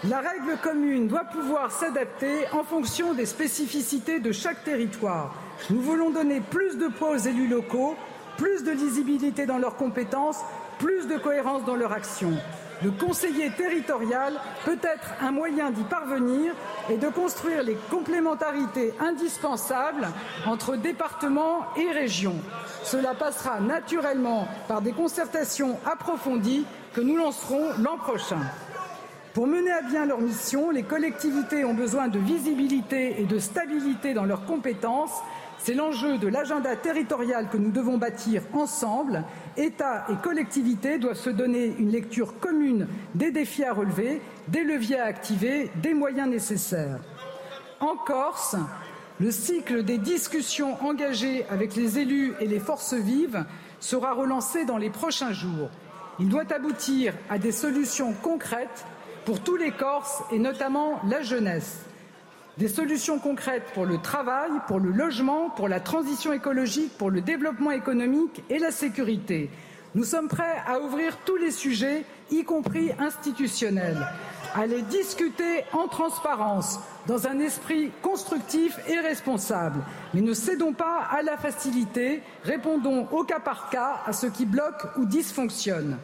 [0.03, 5.35] La règle commune doit pouvoir s'adapter en fonction des spécificités de chaque territoire.
[5.69, 7.95] Nous voulons donner plus de poids aux élus locaux,
[8.37, 10.39] plus de lisibilité dans leurs compétences,
[10.79, 12.31] plus de cohérence dans leur action.
[12.83, 14.33] Le conseiller territorial
[14.65, 16.53] peut être un moyen d'y parvenir
[16.89, 20.09] et de construire les complémentarités indispensables
[20.45, 22.35] entre départements et régions.
[22.83, 28.41] Cela passera naturellement par des concertations approfondies que nous lancerons l'an prochain.
[29.33, 34.13] Pour mener à bien leur mission, les collectivités ont besoin de visibilité et de stabilité
[34.13, 35.11] dans leurs compétences.
[35.65, 39.23] C'est l'enjeu de l'agenda territorial que nous devons bâtir ensemble.
[39.57, 44.99] État et collectivités doivent se donner une lecture commune des défis à relever, des leviers
[44.99, 46.99] à activer, des moyens nécessaires.
[47.79, 48.55] En Corse,
[49.19, 53.43] le cycle des discussions engagées avec les élus et les forces vives
[53.79, 55.71] sera relancé dans les prochains jours.
[56.19, 58.85] Il doit aboutir à des solutions concrètes
[59.25, 61.79] pour tous les Corses et notamment la jeunesse.
[62.57, 67.19] Des solutions concrètes pour le travail, pour le logement, pour la transition écologique, pour le
[67.19, 69.49] développement économique et la sécurité.
[69.93, 74.07] Nous sommes prêts à ouvrir tous les sujets, y compris institutionnels,
[74.53, 79.81] à les discuter en transparence, dans un esprit constructif et responsable.
[80.13, 84.45] Mais ne cédons pas à la facilité, répondons au cas par cas à ce qui
[84.45, 85.97] bloque ou dysfonctionne.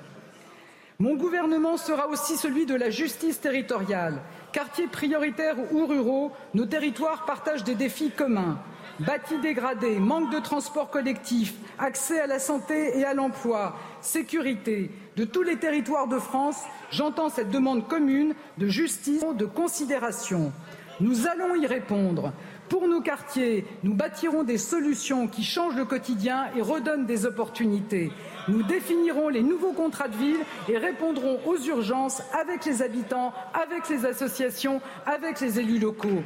[1.00, 4.22] Mon gouvernement sera aussi celui de la justice territoriale.
[4.52, 8.60] Quartiers prioritaires ou ruraux, nos territoires partagent des défis communs.
[9.00, 14.92] bâtis dégradés, manque de transport collectif, accès à la santé et à l'emploi, sécurité.
[15.16, 16.62] De tous les territoires de France,
[16.92, 20.52] j'entends cette demande commune de justice, de considération.
[21.00, 22.34] Nous allons y répondre.
[22.70, 28.12] Pour nos quartiers, nous bâtirons des solutions qui changent le quotidien et redonnent des opportunités.
[28.48, 33.88] Nous définirons les nouveaux contrats de ville et répondrons aux urgences avec les habitants, avec
[33.90, 36.24] les associations, avec les élus locaux.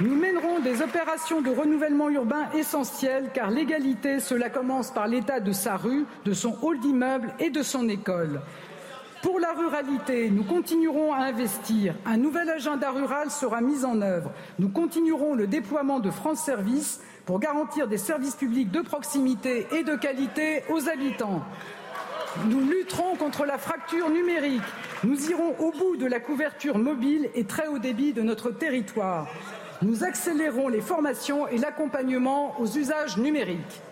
[0.00, 5.52] Nous mènerons des opérations de renouvellement urbain essentielles car l'égalité, cela commence par l'état de
[5.52, 8.40] sa rue, de son hall d'immeuble et de son école.
[9.22, 11.96] Pour la ruralité, nous continuerons à investir.
[12.06, 14.30] Un nouvel agenda rural sera mis en œuvre.
[14.60, 19.84] Nous continuerons le déploiement de France Service pour garantir des services publics de proximité et
[19.84, 21.42] de qualité aux habitants.
[22.46, 24.62] Nous lutterons contre la fracture numérique.
[25.04, 29.28] Nous irons au bout de la couverture mobile et très haut débit de notre territoire.
[29.82, 33.82] Nous accélérons les formations et l'accompagnement aux usages numériques.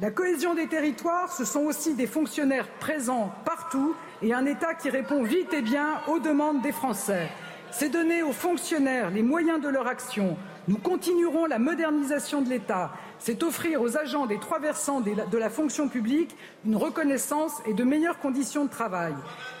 [0.00, 4.88] La cohésion des territoires, ce sont aussi des fonctionnaires présents partout et un État qui
[4.88, 7.28] répond vite et bien aux demandes des Français.
[7.70, 10.38] C'est donner aux fonctionnaires les moyens de leur action.
[10.68, 12.90] Nous continuerons la modernisation de l'État.
[13.18, 17.84] C'est offrir aux agents des trois versants de la fonction publique une reconnaissance et de
[17.84, 19.14] meilleures conditions de travail.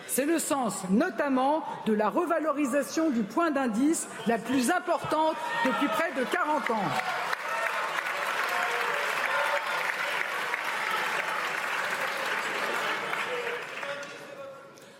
[0.06, 6.12] C'est le sens notamment de la revalorisation du point d'indice la plus importante depuis près
[6.12, 6.90] de 40 ans.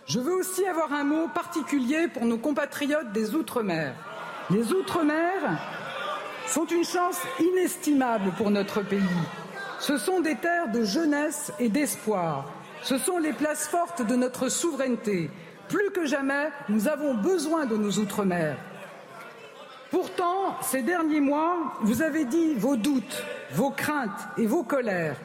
[0.06, 3.92] Je veux aussi avoir un mot particulier pour nos compatriotes des Outre-mer.
[4.48, 5.77] Les Outre-mer
[6.48, 9.02] sont une chance inestimable pour notre pays.
[9.80, 12.50] Ce sont des terres de jeunesse et d'espoir.
[12.82, 15.30] Ce sont les places fortes de notre souveraineté.
[15.68, 18.56] Plus que jamais, nous avons besoin de nos Outre-mer.
[19.90, 25.16] Pourtant, ces derniers mois, vous avez dit vos doutes, vos craintes et vos colères.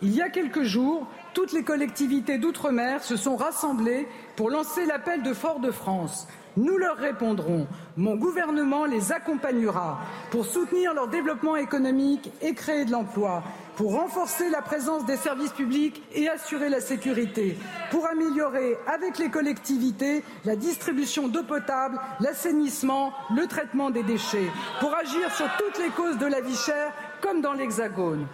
[0.00, 5.22] Il y a quelques jours, toutes les collectivités d'outre-mer se sont rassemblées pour lancer l'appel
[5.22, 6.28] de Fort-de-France.
[6.56, 7.66] Nous leur répondrons.
[7.96, 13.42] Mon gouvernement les accompagnera pour soutenir leur développement économique et créer de l'emploi,
[13.76, 17.56] pour renforcer la présence des services publics et assurer la sécurité,
[17.90, 24.94] pour améliorer avec les collectivités la distribution d'eau potable, l'assainissement, le traitement des déchets, pour
[24.96, 28.26] agir sur toutes les causes de la vie chère comme dans l'Hexagone.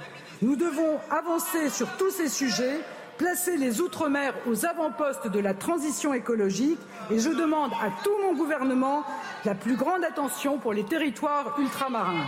[0.42, 2.80] Nous devons avancer sur tous ces sujets,
[3.16, 8.34] placer les Outre-mer aux avant-postes de la transition écologique et je demande à tout mon
[8.34, 9.04] gouvernement
[9.44, 12.26] la plus grande attention pour les territoires ultramarins.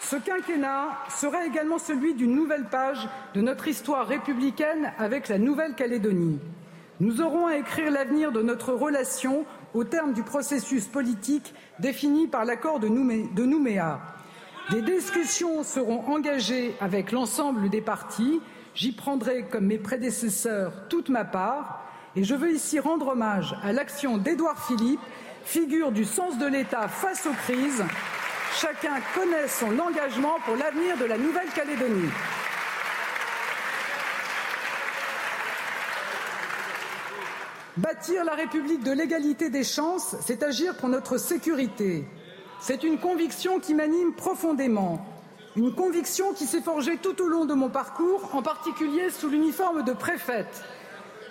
[0.00, 6.38] Ce quinquennat sera également celui d'une nouvelle page de notre histoire républicaine avec la Nouvelle-Calédonie.
[7.00, 12.44] Nous aurons à écrire l'avenir de notre relation au terme du processus politique défini par
[12.44, 14.15] l'accord de Nouméa.
[14.70, 18.40] Des discussions seront engagées avec l'ensemble des partis.
[18.74, 21.84] J'y prendrai, comme mes prédécesseurs, toute ma part.
[22.16, 25.00] Et je veux ici rendre hommage à l'action d'Édouard Philippe,
[25.44, 27.84] figure du sens de l'État face aux crises.
[28.54, 32.10] Chacun connaît son engagement pour l'avenir de la Nouvelle-Calédonie.
[37.76, 42.04] Bâtir la République de l'égalité des chances, c'est agir pour notre sécurité.
[42.60, 45.04] C'est une conviction qui m'anime profondément,
[45.56, 49.84] une conviction qui s'est forgée tout au long de mon parcours, en particulier sous l'uniforme
[49.84, 50.64] de préfète.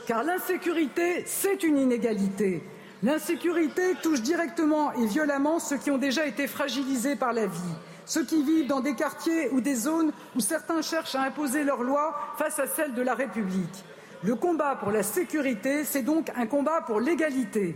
[0.08, 2.64] Car l'insécurité, c'est une inégalité.
[3.04, 8.24] L'insécurité touche directement et violemment ceux qui ont déjà été fragilisés par la vie, ceux
[8.24, 12.16] qui vivent dans des quartiers ou des zones où certains cherchent à imposer leurs lois
[12.38, 13.84] face à celles de la République.
[14.24, 17.76] Le combat pour la sécurité, c'est donc un combat pour l'égalité.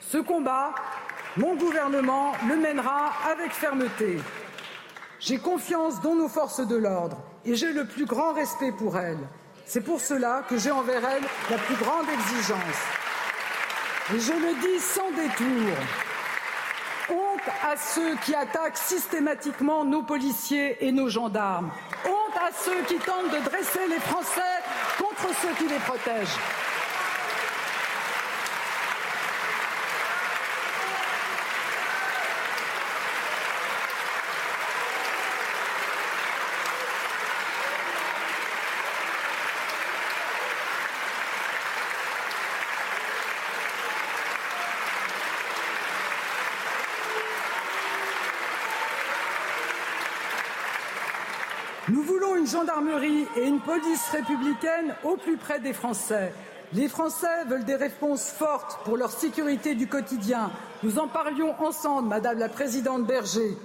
[0.00, 0.74] Ce combat,
[1.38, 4.18] mon gouvernement le mènera avec fermeté.
[5.20, 9.18] J'ai confiance dans nos forces de l'ordre et j'ai le plus grand respect pour elles.
[9.64, 12.80] C'est pour cela que j'ai envers elles la plus grande exigence.
[14.14, 15.76] Et je le dis sans détour.
[17.10, 21.70] Honte à ceux qui attaquent systématiquement nos policiers et nos gendarmes.
[22.04, 24.40] Honte à ceux qui tentent de dresser les Français
[24.98, 26.38] contre ceux qui les protègent.
[51.90, 56.32] Nous voulons une gendarmerie et une police républicaine au plus près des Français.
[56.72, 60.50] Les Français veulent des réponses fortes pour leur sécurité du quotidien.
[60.82, 63.56] Nous en parlions ensemble, Madame la Présidente Berger.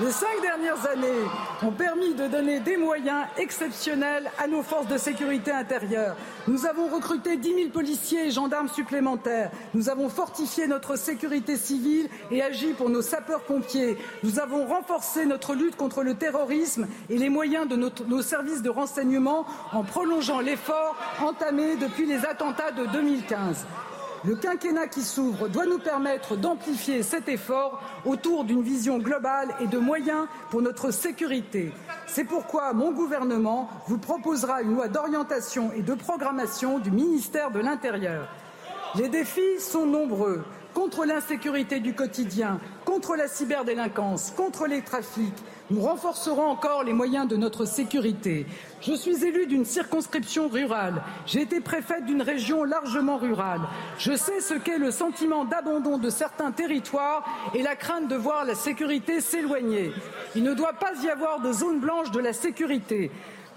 [0.00, 1.26] Les cinq dernières années
[1.60, 6.14] ont permis de donner des moyens exceptionnels à nos forces de sécurité intérieure.
[6.46, 9.50] Nous avons recruté 10 000 policiers et gendarmes supplémentaires.
[9.74, 13.98] Nous avons fortifié notre sécurité civile et agi pour nos sapeurs-pompiers.
[14.22, 18.70] Nous avons renforcé notre lutte contre le terrorisme et les moyens de nos services de
[18.70, 23.66] renseignement en prolongeant l'effort entamé depuis les attentats de 2015.
[24.24, 29.66] Le quinquennat qui s'ouvre doit nous permettre d'amplifier cet effort autour d'une vision globale et
[29.66, 31.72] de moyens pour notre sécurité.
[32.06, 37.60] C'est pourquoi mon gouvernement vous proposera une loi d'orientation et de programmation du ministère de
[37.60, 38.28] l'Intérieur.
[38.96, 40.44] Les défis sont nombreux
[40.78, 45.34] contre l'insécurité du quotidien, contre la cyberdélinquance, contre les trafics.
[45.70, 48.46] Nous renforcerons encore les moyens de notre sécurité.
[48.80, 51.02] Je suis élu d'une circonscription rurale.
[51.26, 53.62] J'ai été préfète d'une région largement rurale.
[53.98, 57.24] Je sais ce qu'est le sentiment d'abandon de certains territoires
[57.56, 59.90] et la crainte de voir la sécurité s'éloigner.
[60.36, 63.10] Il ne doit pas y avoir de zone blanche de la sécurité.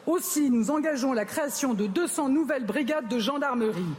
[0.07, 3.93] Aussi, nous engageons la création de 200 nouvelles brigades de gendarmerie.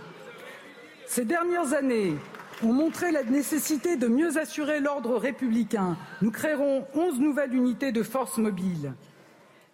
[1.07, 2.17] Ces dernières années,
[2.65, 5.97] ont montré la nécessité de mieux assurer l'ordre républicain.
[6.21, 8.95] Nous créerons 11 nouvelles unités de force mobile.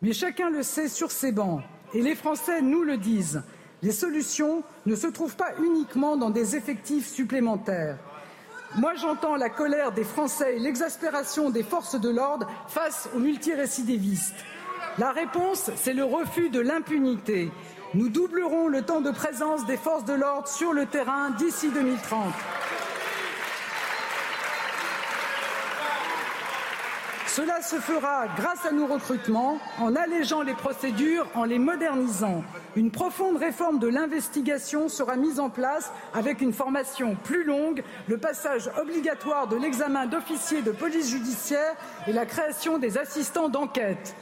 [0.02, 1.62] Mais chacun le sait sur ces bancs,
[1.92, 3.42] et les Français nous le disent,
[3.82, 7.98] les solutions ne se trouvent pas uniquement dans des effectifs supplémentaires.
[8.76, 14.44] Moi, j'entends la colère des Français et l'exaspération des forces de l'ordre face aux multirécidivistes.
[14.98, 17.50] La réponse, c'est le refus de l'impunité.
[17.94, 22.32] Nous doublerons le temps de présence des forces de l'ordre sur le terrain d'ici 2030.
[27.38, 32.42] Cela se fera grâce à nos recrutements, en allégeant les procédures, en les modernisant.
[32.74, 38.18] Une profonde réforme de l'investigation sera mise en place avec une formation plus longue, le
[38.18, 41.76] passage obligatoire de l'examen d'officier de police judiciaire
[42.08, 44.16] et la création des assistants d'enquête.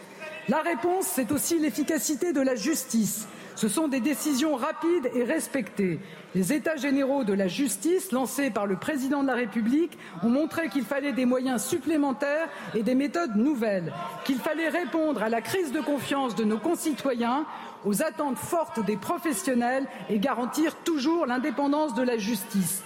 [0.50, 3.26] La réponse, c'est aussi l'efficacité de la justice.
[3.56, 5.98] Ce sont des décisions rapides et respectées.
[6.34, 10.68] Les États généraux de la justice, lancés par le président de la République, ont montré
[10.68, 13.94] qu'il fallait des moyens supplémentaires et des méthodes nouvelles,
[14.24, 17.46] qu'il fallait répondre à la crise de confiance de nos concitoyens,
[17.86, 22.82] aux attentes fortes des professionnels et garantir toujours l'indépendance de la justice.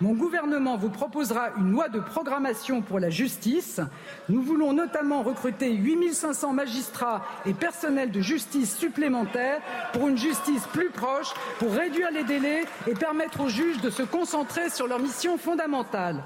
[0.00, 3.80] Mon gouvernement vous proposera une loi de programmation pour la justice.
[4.28, 9.60] Nous voulons notamment recruter 8 500 magistrats et personnels de justice supplémentaires
[9.92, 14.04] pour une justice plus proche, pour réduire les délais et permettre aux juges de se
[14.04, 16.22] concentrer sur leur mission fondamentale.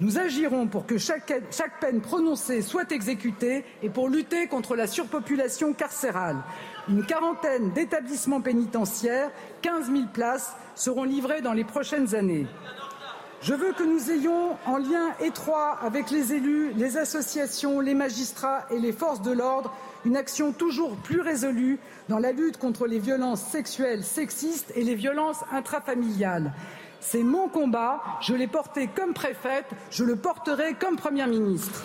[0.00, 4.88] Nous agirons pour que chaque, chaque peine prononcée soit exécutée et pour lutter contre la
[4.88, 6.36] surpopulation carcérale.
[6.88, 9.30] Une quarantaine d'établissements pénitentiaires,
[9.62, 12.46] 15 000 places, seront livrées dans les prochaines années.
[13.46, 18.66] Je veux que nous ayons, en lien étroit avec les élus, les associations, les magistrats
[18.72, 19.72] et les forces de l'ordre,
[20.04, 21.78] une action toujours plus résolue
[22.08, 26.54] dans la lutte contre les violences sexuelles, sexistes et les violences intrafamiliales.
[26.98, 31.84] C'est mon combat, je l'ai porté comme préfète, je le porterai comme Première ministre.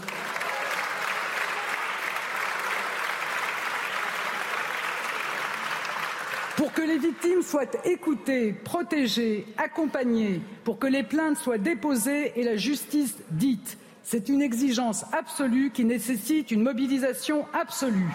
[6.61, 12.43] pour que les victimes soient écoutées, protégées, accompagnées, pour que les plaintes soient déposées et
[12.43, 13.77] la justice dite.
[14.03, 18.11] C'est une exigence absolue qui nécessite une mobilisation absolue.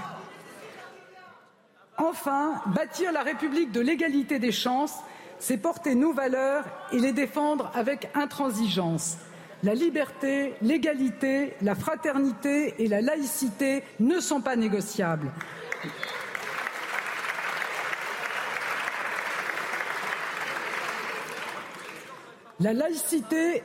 [1.99, 4.95] Enfin, bâtir la République de l'égalité des chances,
[5.39, 9.16] c'est porter nos valeurs et les défendre avec intransigeance.
[9.62, 15.30] La liberté, l'égalité, la fraternité et la laïcité ne sont pas négociables.
[22.59, 23.62] La laïcité,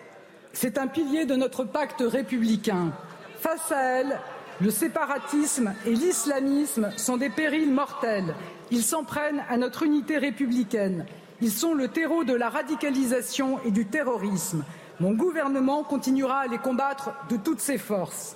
[0.52, 2.92] c'est un pilier de notre pacte républicain.
[3.40, 4.20] Face à elle,
[4.60, 8.36] le séparatisme et l'islamisme sont des périls mortels.
[8.70, 11.06] Ils s'en prennent à notre unité républicaine.
[11.42, 14.66] Ils sont le terreau de la radicalisation et du terrorisme.
[15.00, 18.36] Mon gouvernement continuera à les combattre de toutes ses forces.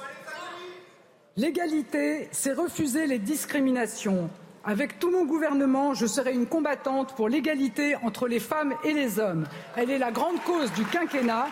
[1.35, 4.29] L'égalité, c'est refuser les discriminations,
[4.65, 9.19] avec tout mon gouvernement, je serai une combattante pour l'égalité entre les femmes et les
[9.19, 9.45] hommes.
[9.75, 11.47] Elle est la grande cause du quinquennat.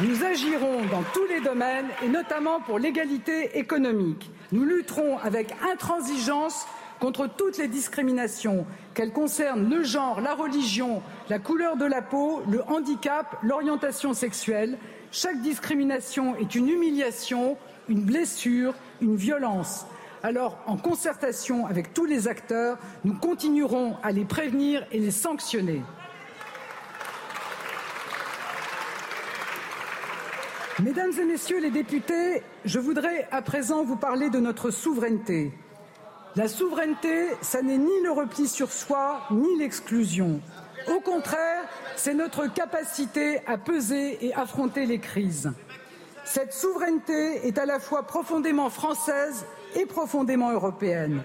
[0.00, 4.30] Nous agirons dans tous les domaines et notamment pour l'égalité économique.
[4.52, 6.66] Nous lutterons avec intransigeance
[7.00, 12.42] contre toutes les discriminations, qu'elles concernent le genre, la religion, la couleur de la peau,
[12.50, 14.78] le handicap, l'orientation sexuelle.
[15.12, 17.56] Chaque discrimination est une humiliation,
[17.88, 19.86] une blessure, une violence.
[20.26, 25.84] Alors, en concertation avec tous les acteurs, nous continuerons à les prévenir et les sanctionner.
[30.82, 35.52] Mesdames et Messieurs les députés, je voudrais à présent vous parler de notre souveraineté.
[36.34, 40.40] La souveraineté, ça n'est ni le repli sur soi, ni l'exclusion.
[40.88, 41.62] Au contraire,
[41.94, 45.52] c'est notre capacité à peser et affronter les crises.
[46.24, 49.46] Cette souveraineté est à la fois profondément française
[49.76, 51.22] et profondément européenne.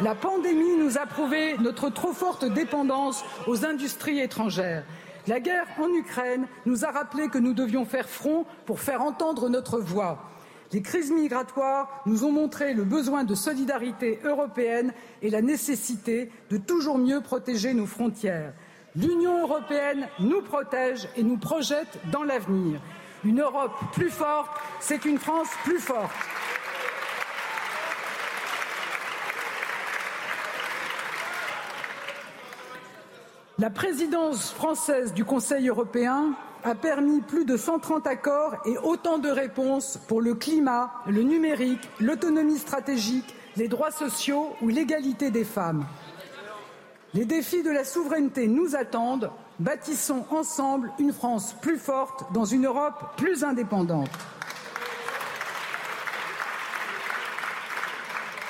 [0.00, 4.84] La pandémie nous a prouvé notre trop forte dépendance aux industries étrangères.
[5.28, 9.48] La guerre en Ukraine nous a rappelé que nous devions faire front pour faire entendre
[9.48, 10.28] notre voix.
[10.72, 16.56] Les crises migratoires nous ont montré le besoin de solidarité européenne et la nécessité de
[16.56, 18.52] toujours mieux protéger nos frontières.
[18.96, 22.80] L'Union européenne nous protège et nous projette dans l'avenir.
[23.24, 24.50] Une Europe plus forte,
[24.80, 26.10] c'est une France plus forte.
[33.58, 36.34] La présidence française du Conseil européen
[36.64, 41.86] a permis plus de 130 accords et autant de réponses pour le climat, le numérique,
[42.00, 45.84] l'autonomie stratégique, les droits sociaux ou l'égalité des femmes.
[47.12, 49.30] Les défis de la souveraineté nous attendent.
[49.58, 54.10] Bâtissons ensemble une France plus forte dans une Europe plus indépendante.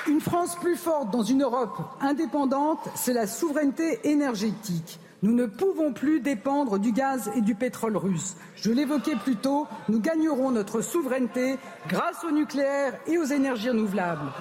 [0.08, 4.98] Une France plus forte dans une Europe indépendante, c'est la souveraineté énergétique.
[5.22, 8.34] Nous ne pouvons plus dépendre du gaz et du pétrole russe.
[8.56, 11.56] Je l'évoquais plus tôt, nous gagnerons notre souveraineté
[11.88, 14.32] grâce au nucléaire et aux énergies renouvelables.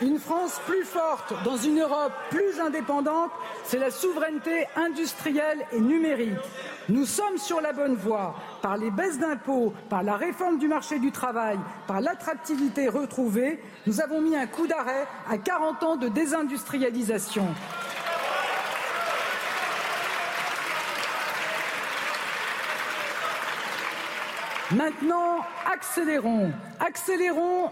[0.00, 3.30] Une France plus forte dans une Europe plus indépendante,
[3.64, 6.38] c'est la souveraineté industrielle et numérique.
[6.88, 10.98] Nous sommes sur la bonne voie par les baisses d'impôts, par la réforme du marché
[10.98, 13.62] du travail, par l'attractivité retrouvée.
[13.86, 17.46] Nous avons mis un coup d'arrêt à 40 ans de désindustrialisation.
[24.72, 25.38] Maintenant,
[25.72, 26.52] accélérons.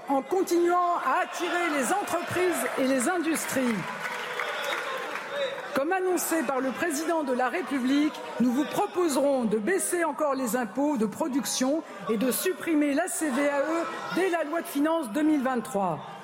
[0.09, 3.75] En continuant à attirer les entreprises et les industries.
[5.75, 10.57] Comme annoncé par le président de la République, nous vous proposerons de baisser encore les
[10.57, 13.85] impôts de production et de supprimer la CVAE
[14.17, 16.18] dès la loi de finances 2023.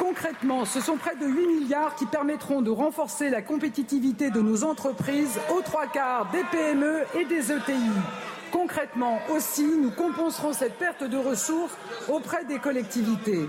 [0.00, 4.64] Concrètement, ce sont près de 8 milliards qui permettront de renforcer la compétitivité de nos
[4.64, 7.90] entreprises aux trois quarts des PME et des ETI.
[8.50, 11.76] Concrètement aussi, nous compenserons cette perte de ressources
[12.08, 13.46] auprès des collectivités.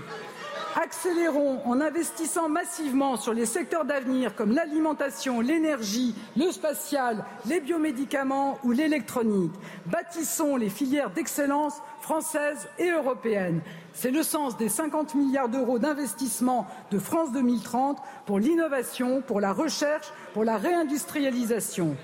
[0.76, 8.58] Accélérons en investissant massivement sur les secteurs d'avenir comme l'alimentation, l'énergie, le spatial, les biomédicaments
[8.62, 9.52] ou l'électronique.
[9.86, 13.60] Bâtissons les filières d'excellence françaises et européennes.
[13.94, 19.52] C'est le sens des 50 milliards d'euros d'investissement de France 2030 pour l'innovation, pour la
[19.52, 21.96] recherche, pour la réindustrialisation.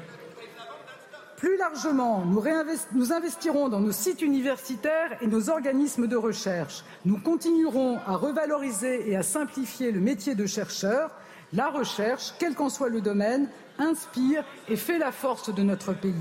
[1.39, 6.83] Plus largement, nous, investirons dans nos sites universitaires et nos organismes de recherche.
[7.05, 11.13] Nous continuerons à revaloriser et à simplifier le métier de chercheur.
[11.53, 16.15] La recherche, quel qu'en soit le domaine, inspire et fait la force de notre pays.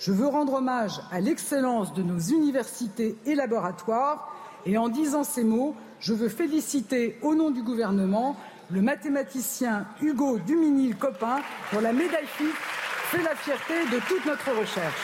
[0.00, 4.34] Je veux rendre hommage à l'excellence de nos universités et laboratoires
[4.64, 8.34] et en disant ces mots, je veux féliciter au nom du gouvernement
[8.70, 11.40] le mathématicien Hugo Duminil-Copin
[11.70, 12.46] pour la médaille FIC
[13.10, 15.02] fait la fierté de toute notre recherche.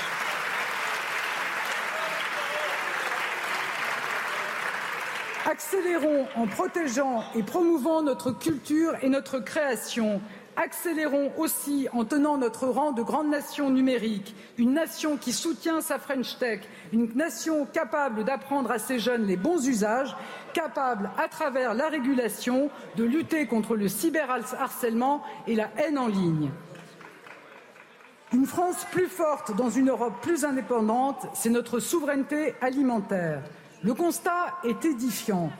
[5.45, 10.23] Accélérons en protégeant et promouvant notre culture et notre création.
[10.57, 15.99] Accélérons aussi en tenant notre rang de grande nation numérique, une nation qui soutient sa
[15.99, 16.61] French Tech,
[16.95, 20.17] une nation capable d'apprendre à ses jeunes les bons usages,
[20.55, 26.51] capable, à travers la régulation, de lutter contre le cyberharcèlement et la haine en ligne.
[28.33, 33.43] Une France plus forte dans une Europe plus indépendante, c'est notre souveraineté alimentaire.
[33.83, 35.51] Le constat est édifiant.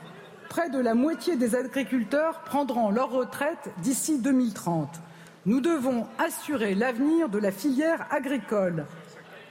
[0.49, 4.89] Près de la moitié des agriculteurs prendront leur retraite d'ici 2030.
[5.45, 8.85] Nous devons assurer l'avenir de la filière agricole.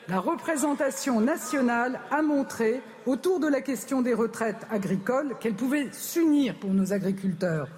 [0.09, 6.55] La représentation nationale a montré, autour de la question des retraites agricoles, qu'elle pouvait s'unir
[6.55, 7.69] pour nos agriculteurs.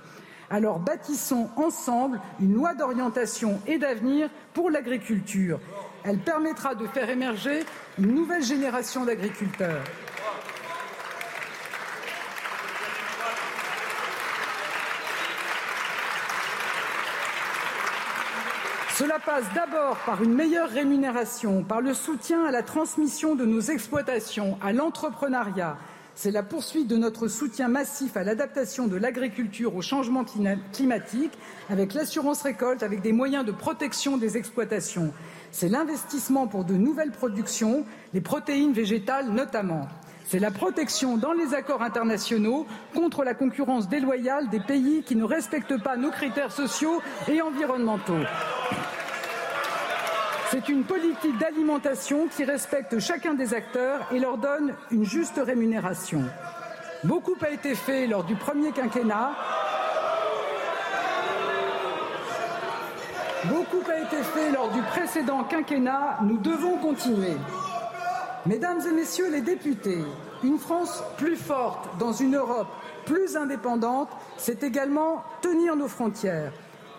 [0.51, 5.59] Alors bâtissons ensemble une loi d'orientation et d'avenir pour l'agriculture.
[6.05, 7.64] Elle permettra de faire émerger
[7.99, 9.85] une nouvelle génération d'agriculteurs.
[18.99, 23.61] Cela passe d'abord par une meilleure rémunération, par le soutien à la transmission de nos
[23.61, 25.77] exploitations, à l'entrepreneuriat.
[26.17, 30.25] C'est la poursuite de notre soutien massif à l'adaptation de l'agriculture au changement
[30.73, 31.39] climatique,
[31.71, 35.13] avec l'assurance récolte, avec des moyens de protection des exploitations.
[35.53, 39.87] C'est l'investissement pour de nouvelles productions, les protéines végétales notamment.
[40.25, 45.25] C'est la protection dans les accords internationaux contre la concurrence déloyale des pays qui ne
[45.25, 48.25] respectent pas nos critères sociaux et environnementaux.
[50.51, 56.23] C'est une politique d'alimentation qui respecte chacun des acteurs et leur donne une juste rémunération.
[57.05, 59.33] Beaucoup a été fait lors du premier quinquennat.
[63.45, 66.21] Beaucoup a été fait lors du précédent quinquennat.
[66.23, 67.37] Nous devons continuer.
[68.47, 70.03] Mesdames et Messieurs les députés,
[70.43, 72.69] une France plus forte dans une Europe
[73.05, 76.53] plus indépendante, c'est également tenir nos frontières.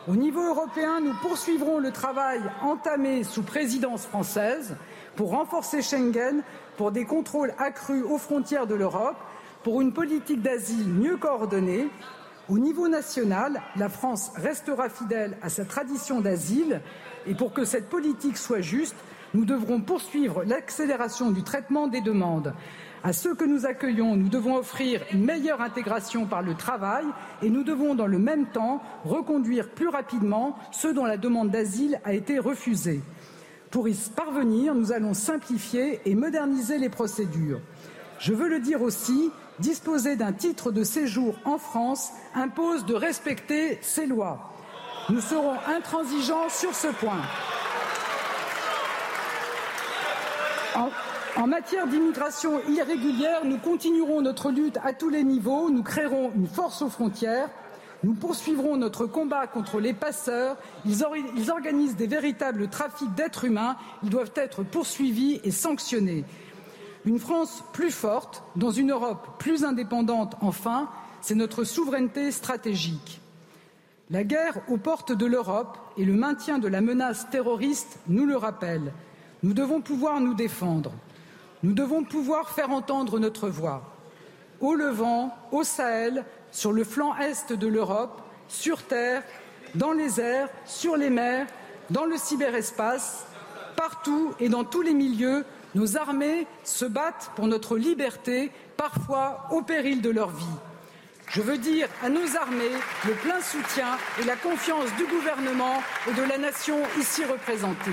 [0.07, 4.77] Au niveau européen, nous poursuivrons le travail entamé sous présidence française
[5.15, 6.41] pour renforcer Schengen,
[6.77, 9.17] pour des contrôles accrus aux frontières de l'Europe,
[9.63, 11.89] pour une politique d'asile mieux coordonnée.
[12.47, 16.81] Au niveau national, la France restera fidèle à sa tradition d'asile
[17.27, 18.95] et pour que cette politique soit juste,
[19.33, 22.53] nous devrons poursuivre l'accélération du traitement des demandes.
[23.03, 27.05] À ceux que nous accueillons, nous devons offrir une meilleure intégration par le travail
[27.41, 32.01] et nous devons, dans le même temps, reconduire plus rapidement ceux dont la demande d'asile
[32.03, 33.01] a été refusée.
[33.71, 37.61] Pour y parvenir, nous allons simplifier et moderniser les procédures.
[38.19, 43.77] Je veux le dire aussi, disposer d'un titre de séjour en France impose de respecter
[43.81, 44.51] ces lois.
[45.09, 47.21] Nous serons intransigeants sur ce point.
[51.47, 55.69] Matière d'immigration irrégulière, nous continuerons notre lutte à tous les niveaux.
[55.69, 57.49] Nous créerons une force aux frontières.
[58.03, 60.57] Nous poursuivrons notre combat contre les passeurs.
[60.85, 63.75] Ils organisent des véritables trafics d'êtres humains.
[64.03, 66.25] Ils doivent être poursuivis et sanctionnés.
[67.05, 70.89] Une France plus forte, dans une Europe plus indépendante, enfin,
[71.21, 73.21] c'est notre souveraineté stratégique.
[74.09, 78.35] La guerre aux portes de l'Europe et le maintien de la menace terroriste nous le
[78.35, 78.91] rappellent.
[79.43, 80.91] Nous devons pouvoir nous défendre.
[81.61, 83.83] Nous devons pouvoir faire entendre notre voix.
[84.61, 89.23] Au Levant, au Sahel, sur le flanc est de l'Europe, sur terre,
[89.75, 91.47] dans les airs, sur les mers,
[91.89, 93.25] dans le cyberespace,
[93.75, 95.45] partout et dans tous les milieux,
[95.75, 100.45] nos armées se battent pour notre liberté, parfois au péril de leur vie.
[101.31, 102.71] Je veux dire à nos armées
[103.05, 107.91] le plein soutien et la confiance du gouvernement et de la nation ici représentée.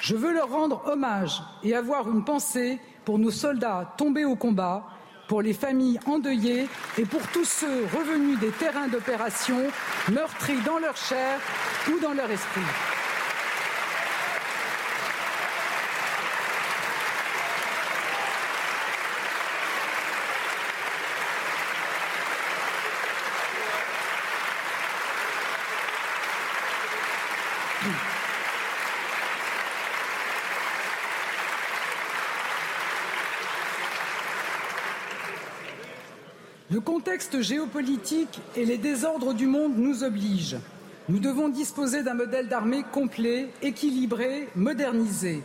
[0.00, 4.84] Je veux leur rendre hommage et avoir une pensée pour nos soldats tombés au combat,
[5.28, 6.66] pour les familles endeuillées
[6.98, 9.60] et pour tous ceux revenus des terrains d'opération,
[10.10, 11.38] meurtris dans leur chair
[11.88, 12.99] ou dans leur esprit.
[36.80, 40.56] Le contexte géopolitique et les désordres du monde nous obligent.
[41.10, 45.42] Nous devons disposer d'un modèle d'armée complet, équilibré, modernisé,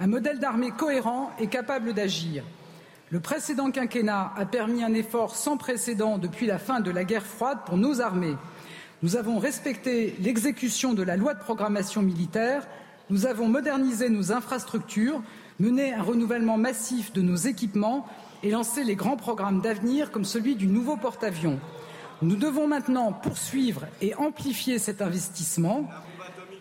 [0.00, 2.44] un modèle d'armée cohérent et capable d'agir.
[3.10, 7.26] Le précédent quinquennat a permis un effort sans précédent depuis la fin de la guerre
[7.26, 8.38] froide pour nos armées.
[9.02, 12.66] Nous avons respecté l'exécution de la loi de programmation militaire,
[13.10, 15.20] nous avons modernisé nos infrastructures,
[15.58, 18.06] mené un renouvellement massif de nos équipements
[18.42, 21.58] et lancer les grands programmes d'avenir comme celui du nouveau porte-avions.
[22.22, 25.88] Nous devons maintenant poursuivre et amplifier cet investissement.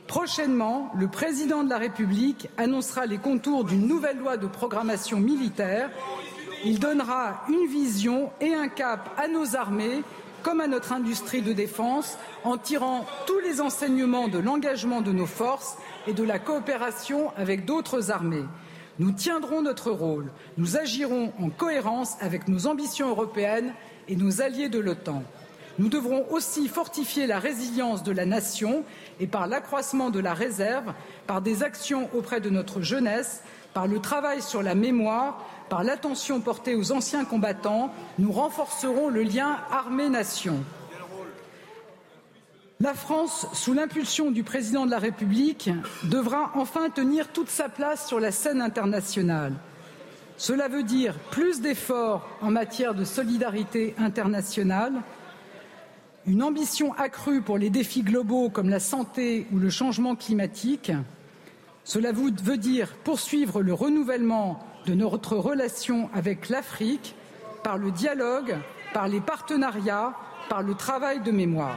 [0.07, 5.89] Prochainement, le président de la République annoncera les contours d'une nouvelle loi de programmation militaire.
[6.65, 10.01] Il donnera une vision et un cap à nos armées
[10.43, 15.25] comme à notre industrie de défense en tirant tous les enseignements de l'engagement de nos
[15.25, 15.77] forces
[16.07, 18.45] et de la coopération avec d'autres armées.
[18.99, 20.29] Nous tiendrons notre rôle.
[20.57, 23.73] Nous agirons en cohérence avec nos ambitions européennes
[24.09, 25.23] et nos alliés de l'OTAN.
[25.77, 28.83] Nous devrons aussi fortifier la résilience de la nation
[29.21, 30.93] et par l'accroissement de la réserve,
[31.25, 33.41] par des actions auprès de notre jeunesse,
[33.73, 39.23] par le travail sur la mémoire, par l'attention portée aux anciens combattants, nous renforcerons le
[39.23, 40.57] lien armée-nation.
[42.81, 45.69] La France, sous l'impulsion du président de la République,
[46.05, 49.51] devra enfin tenir toute sa place sur la scène internationale.
[50.37, 54.93] Cela veut dire plus d'efforts en matière de solidarité internationale,
[56.25, 60.93] une ambition accrue pour les défis globaux comme la santé ou le changement climatique.
[61.83, 67.13] Cela veut dire poursuivre le renouvellement de notre relation avec l'Afrique
[67.61, 68.55] par le dialogue,
[68.93, 70.13] par les partenariats,
[70.47, 71.75] par le travail de mémoire.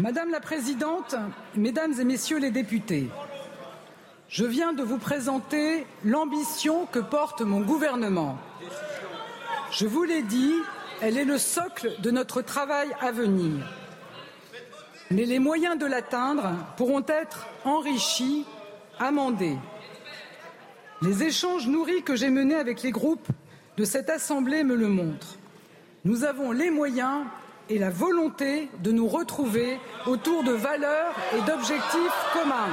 [0.00, 1.14] Madame la Présidente,
[1.54, 3.08] Mesdames et Messieurs les députés,
[4.28, 8.36] je viens de vous présenter l'ambition que porte mon gouvernement.
[9.70, 10.54] Je vous l'ai dit,
[11.00, 13.64] elle est le socle de notre travail à venir.
[15.12, 18.44] Mais les moyens de l'atteindre pourront être enrichis,
[18.98, 19.56] amendés.
[21.02, 23.28] Les échanges nourris que j'ai menés avec les groupes
[23.76, 25.38] de cette Assemblée me le montrent.
[26.04, 27.24] Nous avons les moyens
[27.70, 32.70] et la volonté de nous retrouver autour de valeurs et d'objectifs communs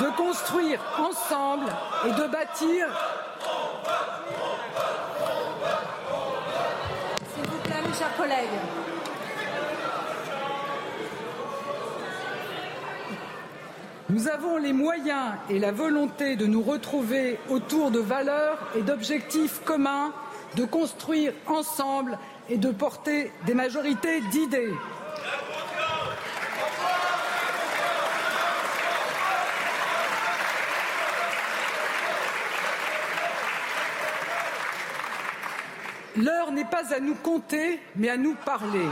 [0.00, 1.70] de construire ensemble
[2.06, 2.86] et de bâtir.
[7.34, 8.58] S'il vous plaît, mes chers collègues.
[14.08, 19.62] Nous avons les moyens et la volonté de nous retrouver autour de valeurs et d'objectifs
[19.64, 20.12] communs,
[20.54, 22.18] de construire ensemble
[22.48, 24.72] et de porter des majorités d'idées.
[36.16, 38.86] L'heure n'est pas à nous compter, mais à nous parler.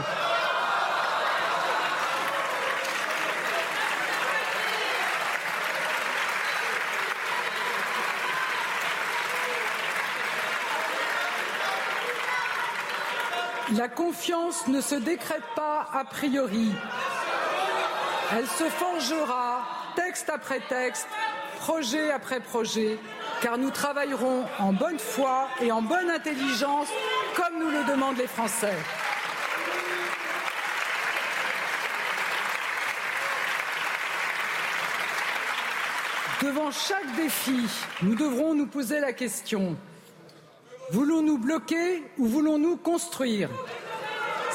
[13.77, 16.71] La confiance ne se décrète pas a priori.
[18.31, 19.65] Elle se forgera
[19.95, 21.07] texte après texte,
[21.59, 22.97] projet après projet,
[23.41, 26.87] car nous travaillerons en bonne foi et en bonne intelligence,
[27.35, 28.77] comme nous le demandent les Français.
[36.41, 37.67] Devant chaque défi,
[38.03, 39.75] nous devrons nous poser la question
[40.91, 43.49] voulons-nous bloquer ou voulons-nous construire?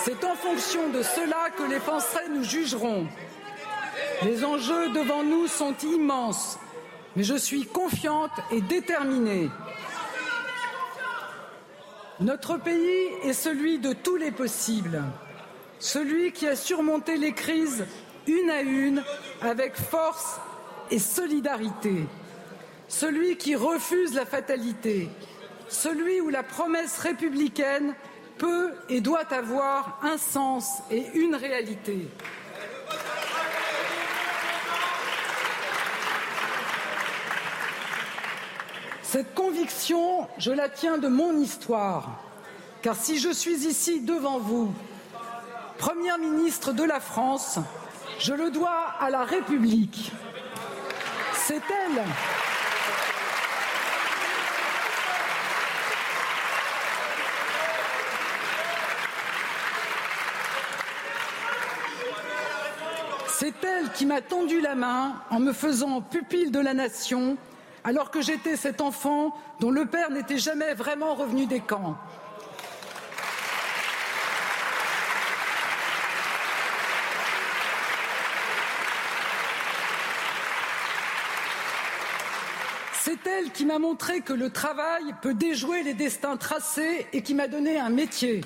[0.05, 3.07] C'est en fonction de cela que les Français nous jugeront.
[4.23, 6.59] Les enjeux devant nous sont immenses
[7.17, 9.49] mais je suis confiante et déterminée.
[12.21, 15.03] Notre pays est celui de tous les possibles,
[15.79, 17.87] celui qui a surmonté les crises
[18.27, 19.03] une à une
[19.41, 20.39] avec force
[20.91, 22.05] et solidarité,
[22.89, 25.09] celui qui refuse la fatalité,
[25.71, 27.95] celui où la promesse républicaine
[28.37, 32.09] peut et doit avoir un sens et une réalité.
[39.03, 42.23] Cette conviction, je la tiens de mon histoire,
[42.83, 44.73] car si je suis ici devant vous,
[45.81, 47.59] Première ministre de la France,
[48.19, 50.13] je le dois à la République.
[51.33, 51.55] C'est
[51.87, 52.05] elle.
[63.41, 67.39] C'est elle qui m'a tendu la main en me faisant pupille de la nation
[67.85, 71.97] alors que j'étais cet enfant dont le père n'était jamais vraiment revenu des camps.
[83.01, 87.33] C'est elle qui m'a montré que le travail peut déjouer les destins tracés et qui
[87.33, 88.43] m'a donné un métier.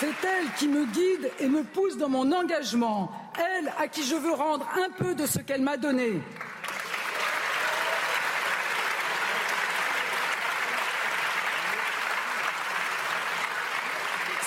[0.00, 4.16] C'est elle qui me guide et me pousse dans mon engagement, elle à qui je
[4.16, 6.20] veux rendre un peu de ce qu'elle m'a donné.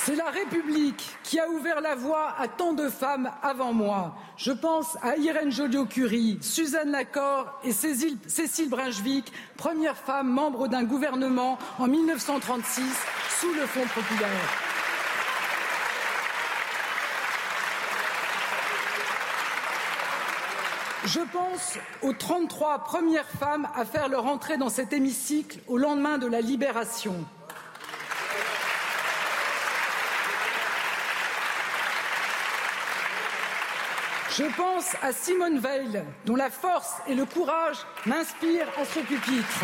[0.04, 4.16] C'est la République qui a ouvert la voie à tant de femmes avant moi.
[4.36, 11.58] Je pense à Irène Joliot-Curie, Suzanne Lacor et Cécile, Brinjvic, première femme membre d'un gouvernement
[11.80, 12.84] en 1936
[13.40, 14.67] sous le Front populaire.
[21.08, 26.18] Je pense aux 33 premières femmes à faire leur entrée dans cet hémicycle au lendemain
[26.18, 27.16] de la libération.
[34.38, 39.64] Je pense à Simone Veil, dont la force et le courage m'inspirent à ce pupitre.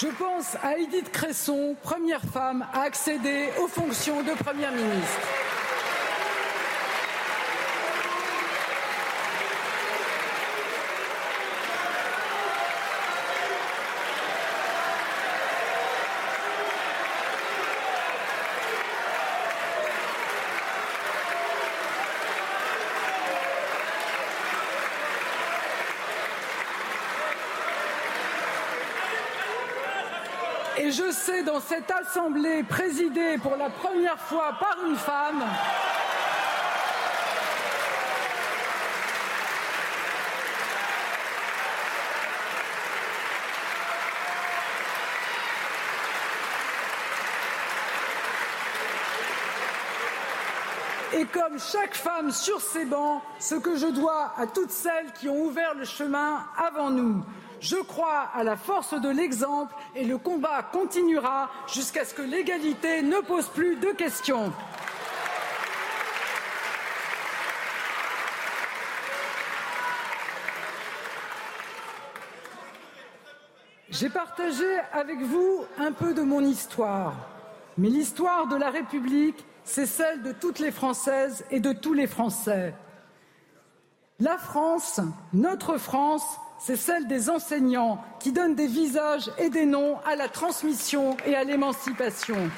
[0.00, 5.35] Je pense à Edith Cresson, première femme à accéder aux fonctions de Première ministre.
[30.96, 35.44] Je sais dans cette assemblée présidée pour la première fois par une femme
[51.18, 55.30] Et comme chaque femme sur ces bancs, ce que je dois à toutes celles qui
[55.30, 57.24] ont ouvert le chemin avant nous.
[57.60, 63.02] Je crois à la force de l'exemple et le combat continuera jusqu'à ce que l'égalité
[63.02, 64.52] ne pose plus de questions.
[73.88, 77.14] J'ai partagé avec vous un peu de mon histoire,
[77.78, 82.06] mais l'histoire de la République, c'est celle de toutes les Françaises et de tous les
[82.06, 82.74] Français.
[84.20, 85.00] La France,
[85.32, 90.28] notre France, c'est celle des enseignants qui donnent des visages et des noms à la
[90.28, 92.50] transmission et à l'émancipation.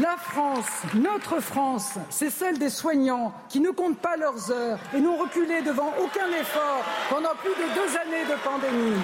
[0.00, 5.00] La France, notre France, c'est celle des soignants qui ne comptent pas leurs heures et
[5.00, 9.00] n'ont reculé devant aucun effort pendant plus de deux années de pandémie.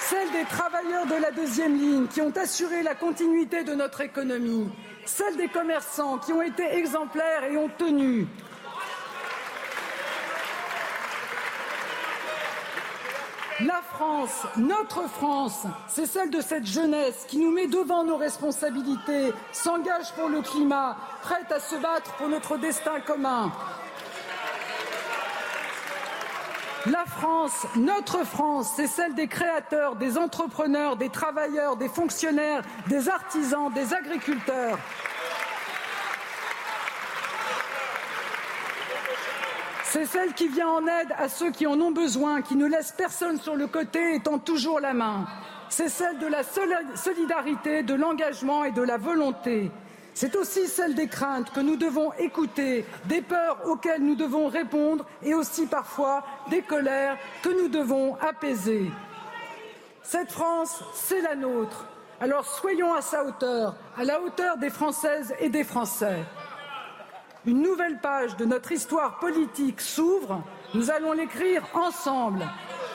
[0.00, 4.68] Celle des travailleurs de la deuxième ligne qui ont assuré la continuité de notre économie.
[5.06, 8.26] Celle des commerçants qui ont été exemplaires et ont tenu.
[13.66, 19.34] La France, notre France, c'est celle de cette jeunesse qui nous met devant nos responsabilités,
[19.52, 23.52] s'engage pour le climat, prête à se battre pour notre destin commun.
[26.86, 33.10] La France, notre France, c'est celle des créateurs, des entrepreneurs, des travailleurs, des fonctionnaires, des
[33.10, 34.78] artisans, des agriculteurs.
[39.92, 42.94] C'est celle qui vient en aide à ceux qui en ont besoin, qui ne laisse
[42.96, 45.26] personne sur le côté et tend toujours la main.
[45.68, 46.42] C'est celle de la
[46.94, 49.68] solidarité, de l'engagement et de la volonté.
[50.14, 55.04] C'est aussi celle des craintes que nous devons écouter, des peurs auxquelles nous devons répondre
[55.24, 58.92] et aussi parfois des colères que nous devons apaiser.
[60.04, 61.86] Cette France, c'est la nôtre.
[62.20, 66.20] Alors soyons à sa hauteur, à la hauteur des Françaises et des Français.
[67.46, 70.42] Une nouvelle page de notre histoire politique s'ouvre.
[70.74, 72.46] Nous allons l'écrire ensemble.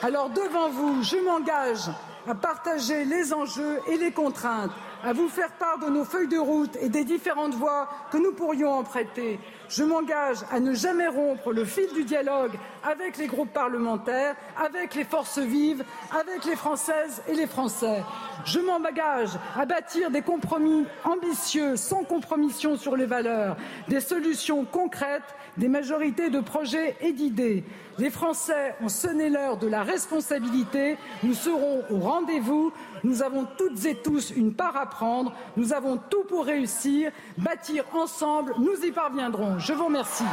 [0.02, 1.90] Alors devant vous, je m'engage
[2.28, 4.72] à partager les enjeux et les contraintes,
[5.04, 8.32] à vous faire part de nos feuilles de route et des différentes voies que nous
[8.32, 9.38] pourrions emprunter.
[9.68, 12.52] Je m'engage à ne jamais rompre le fil du dialogue
[12.82, 18.02] avec les groupes parlementaires, avec les forces vives, avec les Françaises et les Français.
[18.44, 23.56] Je m'engage à bâtir des compromis ambitieux, sans compromission sur les valeurs,
[23.88, 27.64] des solutions concrètes, des majorités de projets et d'idées.
[27.98, 30.96] Les Français ont sonné l'heure de la responsabilité.
[31.22, 32.72] Nous serons au rendez-vous.
[33.04, 35.32] Nous avons toutes et tous une part à prendre.
[35.56, 37.10] Nous avons tout pour réussir.
[37.38, 39.58] Bâtir ensemble, nous y parviendrons.
[39.58, 40.24] Je vous remercie.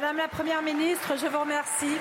[0.00, 1.96] Madame la Première ministre, je vous remercie.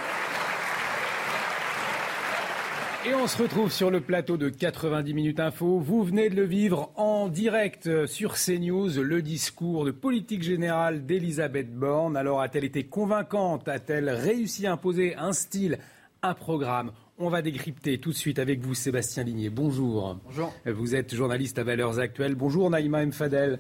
[3.05, 5.79] Et on se retrouve sur le plateau de 90 minutes info.
[5.79, 11.73] Vous venez de le vivre en direct sur CNews, le discours de politique générale d'Elisabeth
[11.73, 12.17] Borne.
[12.17, 13.67] Alors a-t-elle été convaincante?
[13.67, 15.77] A-t-elle réussi à imposer un style,
[16.21, 16.91] un programme?
[17.19, 19.49] On va décrypter tout de suite avec vous, Sébastien Ligné.
[19.49, 20.19] Bonjour.
[20.25, 20.53] Bonjour.
[20.65, 22.35] Vous êtes journaliste à Valeurs Actuelles.
[22.35, 23.59] Bonjour, Naïma Mfadel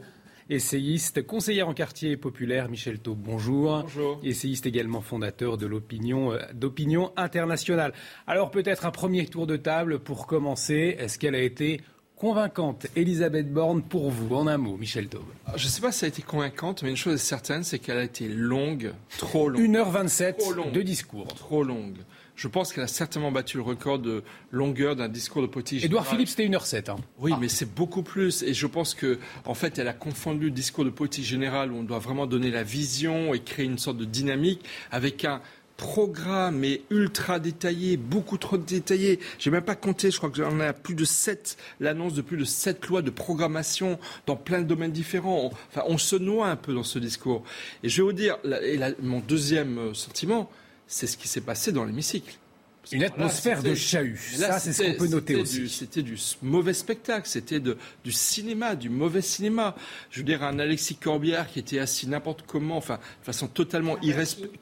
[0.49, 3.81] essayiste, conseillère en quartier populaire, Michel Taub, bonjour.
[3.81, 4.19] Bonjour.
[4.23, 7.93] Essayiste également fondateur de l'opinion euh, d'opinion internationale.
[8.25, 10.95] Alors peut-être un premier tour de table pour commencer.
[10.99, 11.81] Est-ce qu'elle a été
[12.15, 15.21] convaincante, Elisabeth Borne, pour vous, en un mot, Michel Taube
[15.55, 17.79] Je ne sais pas si ça a été convaincante, mais une chose est certaine, c'est
[17.79, 19.61] qu'elle a été longue, trop longue.
[19.61, 21.27] 1h27 de discours.
[21.27, 21.97] Trop longue.
[22.37, 26.05] Je pense qu'elle a certainement battu le record de longueur d'un discours de politique Édouard
[26.05, 26.91] Philippe, c'était 1h07.
[26.91, 26.97] Hein.
[27.17, 28.43] Oui, mais c'est beaucoup plus.
[28.43, 31.77] Et je pense que, en fait, elle a confondu le discours de politique générale où
[31.77, 35.41] on doit vraiment donner la vision et créer une sorte de dynamique avec un
[35.77, 39.19] programme est ultra détaillé, beaucoup trop détaillé.
[39.39, 42.37] J'ai même pas compté, je crois que j'en ai plus de 7, l'annonce de plus
[42.37, 45.45] de 7 lois de programmation dans plein de domaines différents.
[45.45, 47.43] On, enfin, on se noie un peu dans ce discours.
[47.81, 50.49] Et je vais vous dire, et mon deuxième euh, sentiment,
[50.87, 52.37] c'est ce qui s'est passé dans l'hémicycle.
[52.91, 54.17] Une atmosphère de chahut.
[54.17, 55.67] Ça, c'est ce qu'on peut noter aussi.
[55.69, 59.75] C'était du mauvais spectacle, c'était du cinéma, du mauvais cinéma.
[60.11, 63.97] Je veux dire, un Alexis Corbière qui était assis n'importe comment, enfin, de façon totalement,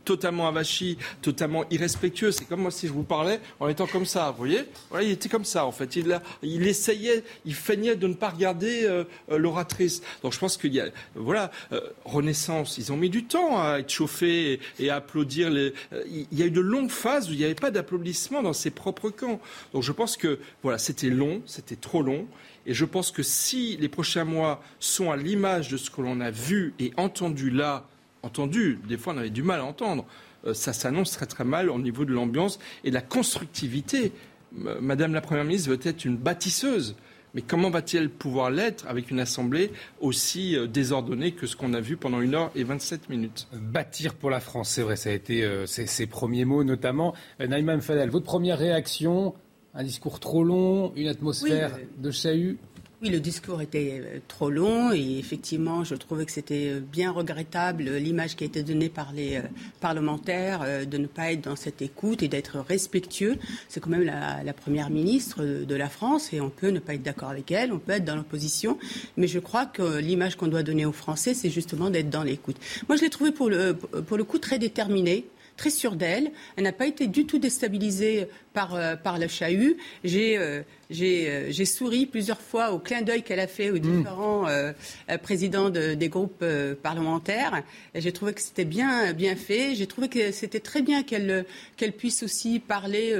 [0.04, 2.32] totalement avachie, totalement irrespectueux.
[2.32, 4.62] C'est comme moi si je vous parlais en étant comme ça, vous voyez?
[4.90, 5.96] Voilà, Il était comme ça, en fait.
[5.96, 10.02] Il, il essayait, il feignait de ne pas regarder euh, euh, l'oratrice.
[10.24, 13.80] Donc je pense qu'il y a, voilà, euh, Renaissance, ils ont mis du temps à
[13.80, 15.50] être chauffés et, à applaudir.
[15.50, 15.74] Les,
[16.10, 18.72] il y a eu de longues phases où il n'y avait pas d'applaudissements dans ses
[18.72, 19.40] propres camps.
[19.74, 22.28] Donc je pense que voilà, c'était long, c'était trop long.
[22.66, 26.20] Et je pense que si les prochains mois sont à l'image de ce que l'on
[26.20, 27.88] a vu et entendu là,
[28.24, 30.06] entendu, des fois on avait du mal à entendre,
[30.48, 34.12] euh, ça s'annonce très très mal au niveau de l'ambiance et de la constructivité.
[34.52, 36.96] Madame la Première ministre veut être une bâtisseuse.
[37.36, 41.82] Mais comment va-t-elle pouvoir l'être avec une assemblée aussi euh, désordonnée que ce qu'on a
[41.82, 43.48] vu pendant une heure et 27 minutes?
[43.54, 47.14] Bâtir pour la France, c'est vrai, ça a été euh, ses, premiers mots notamment.
[47.42, 49.36] Euh, Naïma Mfadel, votre première réaction?
[49.74, 52.58] Un discours trop long, une atmosphère de chahut?
[53.06, 57.12] Oui, le discours était euh, trop long et effectivement, je trouvais que c'était euh, bien
[57.12, 59.42] regrettable euh, l'image qui a été donnée par les
[59.80, 63.38] parlementaires de ne pas être dans cette écoute et d'être respectueux.
[63.70, 67.04] C'est quand même la, première ministre de la France et on peut ne pas être
[67.04, 68.80] d'accord avec elle, on peut être dans l'opposition,
[69.18, 72.58] mais je crois que l'image qu'on doit donner aux Français, c'est justement d'être dans l'écoute.
[72.88, 75.28] Moi, je l'ai trouvée pour le, pour le coup très déterminée
[75.58, 76.32] très sûre d'elle.
[76.56, 79.78] Elle n'a pas été du tout déstabilisée par, par le chahut.
[80.04, 83.80] J'ai euh, j'ai souri plusieurs fois au clin d'œil qu'elle a fait aux mm.
[83.80, 84.72] différents euh,
[85.10, 86.44] euh, présidents des groupes
[86.82, 87.64] parlementaires.
[87.94, 89.76] J'ai trouvé que c'était bien, bien fait.
[89.76, 91.46] J'ai trouvé que c'était très bien qu'elle
[91.78, 93.14] qu'elle puisse aussi parler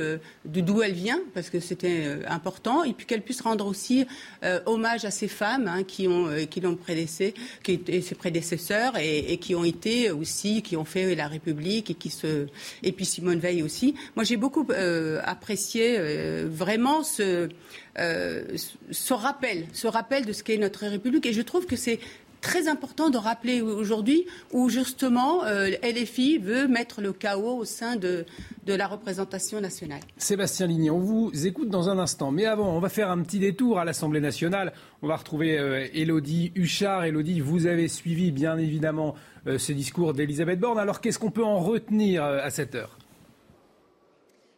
[0.46, 4.06] de d'où elle vient, parce que c'était important, et puis qu'elle puisse rendre aussi
[4.66, 7.34] hommage à ces femmes hein, qui ont qui l'ont prédécé,
[7.64, 11.90] qui étaient ses prédécesseurs et, et, qui ont été aussi, qui ont fait la République
[11.92, 12.48] et qui se
[12.84, 13.96] et puis Simone Veil aussi.
[14.16, 14.66] Moi, j'ai beaucoup
[15.26, 15.98] apprécié
[16.46, 17.50] vraiment ce
[17.98, 18.44] euh,
[18.92, 21.26] ce rappel, ce rappel de ce qu'est notre République.
[21.26, 22.00] Et je trouve que c'est
[22.42, 27.96] très important de rappeler aujourd'hui où justement euh, LFI veut mettre le chaos au sein
[27.96, 28.26] de,
[28.66, 30.02] de la représentation nationale.
[30.18, 32.32] Sébastien Ligny, on vous écoute dans un instant.
[32.32, 34.74] Mais avant, on va faire un petit détour à l'Assemblée nationale.
[35.02, 37.06] On va retrouver euh, Elodie Huchard.
[37.06, 39.16] Elodie, vous avez suivi bien évidemment
[39.46, 40.80] ce discours d'Elisabeth Borne.
[40.80, 42.98] Alors qu'est-ce qu'on peut en retenir à cette heure?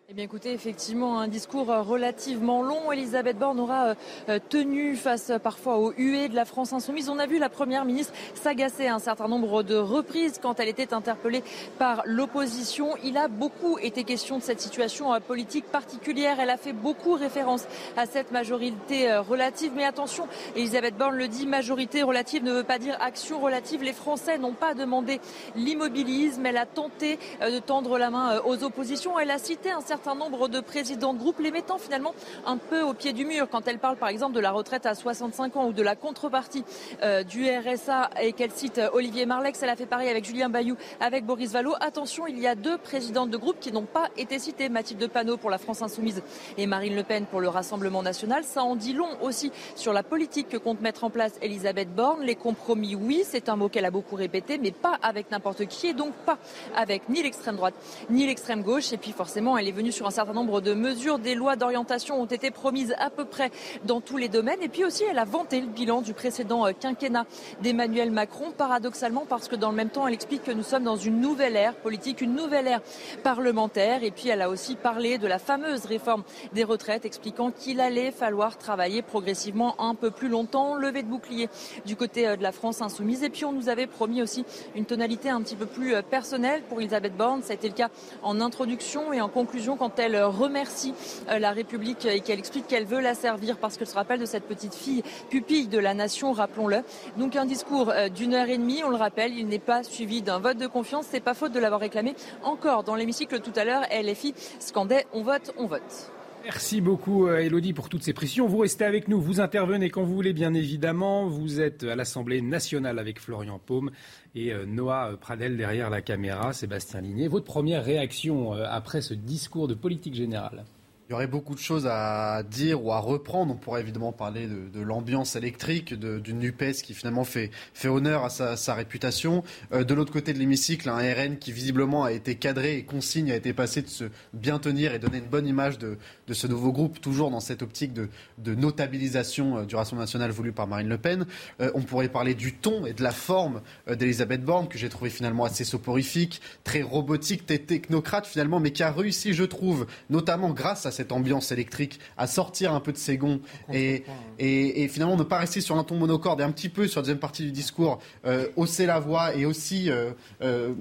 [0.10, 2.94] Eh bien écoutez, effectivement, un discours euh, relativement long.
[2.94, 3.96] Elisabeth Borne aura euh,
[4.30, 7.10] euh, tenu face parfois aux huées de la France insoumise.
[7.10, 10.94] On a vu la Première ministre s'agacer un certain nombre de reprises quand elle était
[10.94, 11.44] interpellée
[11.78, 12.96] par l'opposition.
[13.04, 16.40] Il a beaucoup été question de cette situation politique particulière.
[16.40, 17.66] Elle a fait beaucoup référence
[17.98, 19.74] à cette majorité relative.
[19.76, 23.84] Mais attention, Elisabeth Borne le dit, majorité relative ne veut pas dire action relative.
[23.84, 25.20] Les Français n'ont pas demandé
[25.58, 26.46] l'immobilisme.
[26.46, 29.20] Elle a tenté de tendre la main aux oppositions.
[29.20, 32.14] Elle a cité un certain certain nombre de présidents de groupe, les mettant finalement
[32.46, 33.48] un peu au pied du mur.
[33.50, 36.64] Quand elle parle par exemple de la retraite à 65 ans ou de la contrepartie
[37.02, 40.50] euh, du RSA et qu'elle cite euh, Olivier Marlex, elle a fait pareil avec Julien
[40.50, 41.74] Bayou, avec Boris Vallaud.
[41.80, 45.38] Attention, il y a deux présidentes de groupe qui n'ont pas été citées, Mathilde Panot
[45.38, 46.22] pour la France Insoumise
[46.60, 48.44] et Marine Le Pen pour le Rassemblement National.
[48.44, 52.22] Ça en dit long aussi sur la politique que compte mettre en place Elisabeth Borne.
[52.22, 55.88] Les compromis, oui, c'est un mot qu'elle a beaucoup répété, mais pas avec n'importe qui
[55.88, 56.38] et donc pas
[56.76, 57.74] avec ni l'extrême droite
[58.12, 58.94] ni l'extrême gauche.
[58.94, 61.20] Et puis forcément, elle est venue sur un certain nombre de mesures.
[61.20, 63.52] Des lois d'orientation ont été promises à peu près
[63.86, 64.62] dans tous les domaines.
[64.62, 67.26] Et puis aussi, elle a vanté le bilan du précédent euh, quinquennat
[67.62, 70.96] d'Emmanuel Macron, paradoxalement parce que dans le même temps, elle explique que nous sommes dans
[70.96, 72.82] une nouvelle ère politique, une nouvelle ère
[73.24, 74.04] parlementaire.
[74.04, 76.24] Et puis, elle a aussi parlé de la fameuse réforme
[76.54, 81.50] des retraites, expliquant qu'il allait falloir travailler progressivement un peu plus longtemps, lever de bouclier
[81.86, 83.24] du côté euh, de la France insoumise.
[83.24, 86.64] Et puis, on nous avait promis aussi une tonalité un petit peu plus euh, personnelle
[86.68, 87.42] pour Elisabeth Borne.
[87.44, 87.90] Ça a été le cas
[88.24, 90.94] en introduction et en conclusion quand elle remercie
[91.30, 94.26] euh, la République et qu'elle explique qu'elle veut la servir parce qu'elle se rappelle de
[94.26, 96.84] cette petite fille pupille de la nation, rappelons-le.
[97.18, 100.22] Donc un discours euh, d'une heure et demie, on le rappelle, il n'est pas suivi
[100.22, 101.06] d'un vote de confiance.
[101.10, 103.84] C'est pas faute de l'avoir réclamé encore dans l'hémicycle tout à l'heure.
[103.92, 106.12] LFI scandait on vote, on vote.
[106.48, 108.48] Merci beaucoup euh, Elodie pour toutes ces précisions.
[108.48, 111.28] Vous restez avec nous, vous intervenez quand vous voulez bien évidemment.
[111.28, 113.92] Vous êtes à l'Assemblée nationale avec Florian Paume
[114.34, 117.28] et euh, Noah euh, Pradel derrière la caméra, Sébastien Ligné.
[117.28, 120.64] Votre première réaction après ce discours de politique générale?
[121.08, 123.54] Il y aurait beaucoup de choses à dire ou à reprendre.
[123.54, 127.52] On pourrait évidemment parler de, l'ambiance électrique, d'une NUPES qui finalement fait,
[127.86, 129.44] honneur à sa, réputation.
[129.72, 133.32] Euh, de l'autre côté de l'hémicycle, un RN qui visiblement a été cadré et consigne
[133.32, 135.98] a été passé de se bien tenir et donner une bonne image de,
[136.30, 138.10] ce nouveau groupe, toujours dans cette optique de,
[138.56, 141.26] notabilisation euh, du Rassemblement national voulu par Marine Le Pen.
[141.62, 145.10] Euh, on pourrait parler du ton et de la forme d'Elisabeth Borne, que j'ai trouvé
[145.10, 150.52] finalement assez soporifique, très robotique, très technocrate finalement, mais qui a réussi, je trouve, notamment
[150.52, 153.40] grâce à cette ambiance électrique, à sortir un peu de ses gonds
[153.72, 154.04] et,
[154.40, 157.04] et, finalement ne pas rester sur un ton monocorde et un petit peu sur la
[157.04, 160.74] deuxième partie du discours, euh, hausser la voix et aussi euh, euh,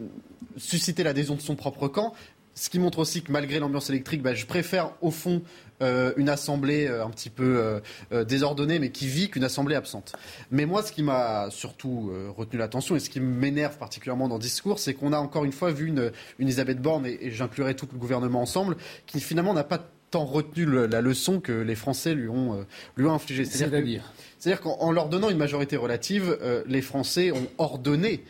[0.57, 2.14] susciter l'adhésion de son propre camp.
[2.55, 5.43] Ce qui montre aussi que malgré l'ambiance électrique, bah, je préfère au fond
[5.83, 7.81] euh, une assemblée euh, un petit peu
[8.12, 10.14] euh, désordonnée, mais qui vit qu'une assemblée absente.
[10.51, 14.41] Mais moi, ce qui m'a surtout retenu l'attention et ce qui m'énerve particulièrement dans le
[14.41, 17.87] discours, c'est qu'on a encore une fois vu une, Elisabeth Borne, et, et j'inclurai tout
[17.93, 22.28] le gouvernement ensemble, qui finalement n'a pas tant retenu la leçon que les Français lui
[22.28, 22.64] ont,
[22.96, 23.44] lui ont infligée.
[23.44, 24.02] C'est-à-dire
[24.38, 28.22] C'est-à-dire qu'en leur donnant une majorité relative, les Français ont ordonné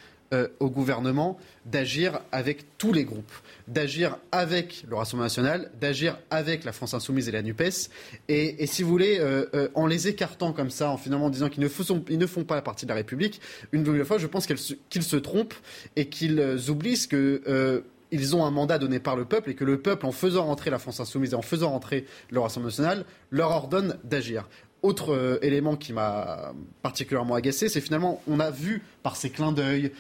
[0.61, 3.33] au gouvernement d'agir avec tous les groupes
[3.69, 7.91] d'agir avec le Rassemblement national, d'agir avec la France insoumise et la NUPES.
[8.29, 11.63] Et, si vous voulez, euh, euh, en les écartant comme ça, en finalement disant qu'ils
[11.63, 13.41] ne, font, ne font pas la partie de la République,
[13.73, 15.55] une nouvelle fois, je pense qu'ils se trompent
[15.97, 17.83] et qu'ils euh, oublient que
[18.17, 20.71] ils ont un mandat donné par le peuple et que le peuple, en faisant rentrer
[20.71, 24.49] la France insoumise et en faisant rentrer le Rassemblement national, leur ordonne d'agir.
[24.83, 26.53] Autre élément qui m'a
[26.83, 29.91] particulièrement agacé, c'est finalement, on a vu par ces clins d'œil,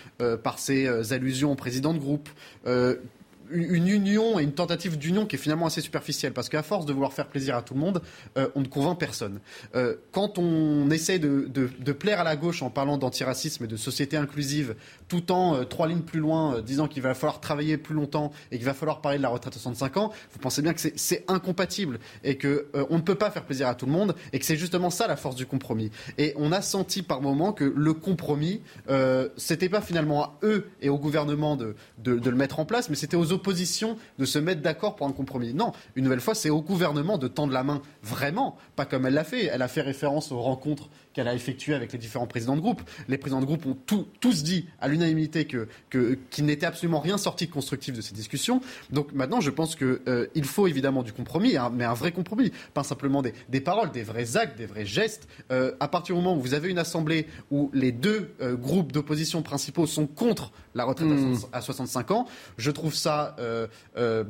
[0.42, 2.28] par ces allusions au président de groupe,
[3.51, 6.92] une union et une tentative d'union qui est finalement assez superficielle, parce qu'à force de
[6.92, 8.03] vouloir faire plaisir à tout le monde,
[8.36, 9.40] euh, on ne convainc personne.
[9.74, 11.47] Euh, quand on essaie de,
[11.92, 14.74] plaire à la gauche en parlant d'antiracisme et de société inclusive,
[15.09, 18.57] tout en euh, trois lignes plus loin disant qu'il va falloir travailler plus longtemps et
[18.57, 21.24] qu'il va falloir parler de la retraite à 65 ans, vous pensez bien que c'est
[21.28, 24.44] incompatible et que on ne peut pas faire plaisir à tout le monde et que
[24.44, 25.90] c'est justement ça la force du compromis.
[26.18, 28.61] Et on a senti par moments que le compromis,
[29.36, 32.97] c'était pas finalement à eux et au gouvernement de, de le mettre en place, mais
[32.97, 33.32] c'était aux
[34.18, 35.55] de se mettre d'accord pour un compromis.
[35.55, 39.14] Non, une nouvelle fois, c'est au gouvernement de tendre la main vraiment, pas comme elle
[39.14, 39.45] l'a fait.
[39.47, 42.82] Elle a fait référence aux rencontres qu'elle a effectué avec les différents présidents de groupe.
[43.08, 43.78] Les présidents de groupe ont
[44.20, 48.60] tous dit à l'unanimité qu'il que, n'était absolument rien sorti de constructif de ces discussions.
[48.90, 52.52] Donc maintenant, je pense qu'il euh, faut évidemment du compromis, hein, mais un vrai compromis,
[52.74, 55.26] pas simplement des, paroles, des vrais actes, des vrais gestes.
[55.50, 58.92] Euh, à partir du moment où vous avez une assemblée où les deux euh, groupes
[58.92, 61.08] d'opposition principaux sont contre la retraite
[61.54, 62.12] à, 65 hmm.
[62.12, 62.26] ans,
[62.58, 63.34] je trouve ça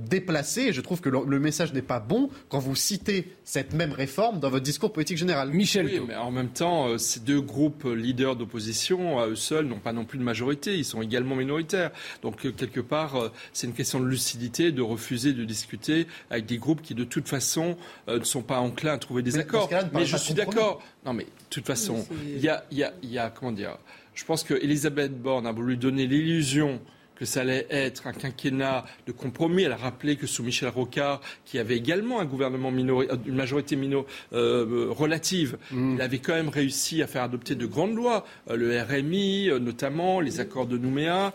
[0.09, 3.91] déplacé et je trouve que le, message n'est pas bon quand vous citez cette même
[3.91, 5.51] réforme dans votre discours politique général.
[5.51, 5.87] Michel.
[5.87, 9.79] Oui, mais en même temps, euh, ces deux groupes leaders d'opposition, à eux seuls, n'ont
[9.79, 10.77] pas non plus de majorité.
[10.77, 11.91] Ils sont également minoritaires.
[12.23, 16.47] Donc, euh, quelque part, euh, c'est une question de lucidité de refuser de discuter avec
[16.47, 17.77] des groupes qui, de toute façon,
[18.09, 19.71] ne sont pas enclins à trouver des accords.
[19.93, 20.83] Mais je suis d'accord.
[21.05, 23.79] Non, mais de toute façon, il y a, y, a, y a, comment dire,
[24.15, 26.81] je pense que Elisabeth Borne a voulu donner l'illusion
[27.17, 29.63] que ça allait être un quinquennat de compromis.
[29.63, 33.75] Elle a rappelé que sous Michel Rocard, qui avait également un gouvernement euh, une majorité
[33.77, 35.95] mino, euh, relative, mm.
[35.95, 40.21] il avait quand même réussi à faire adopter de grandes lois, euh, le RMI notamment,
[40.21, 41.33] les accords de Nouméa.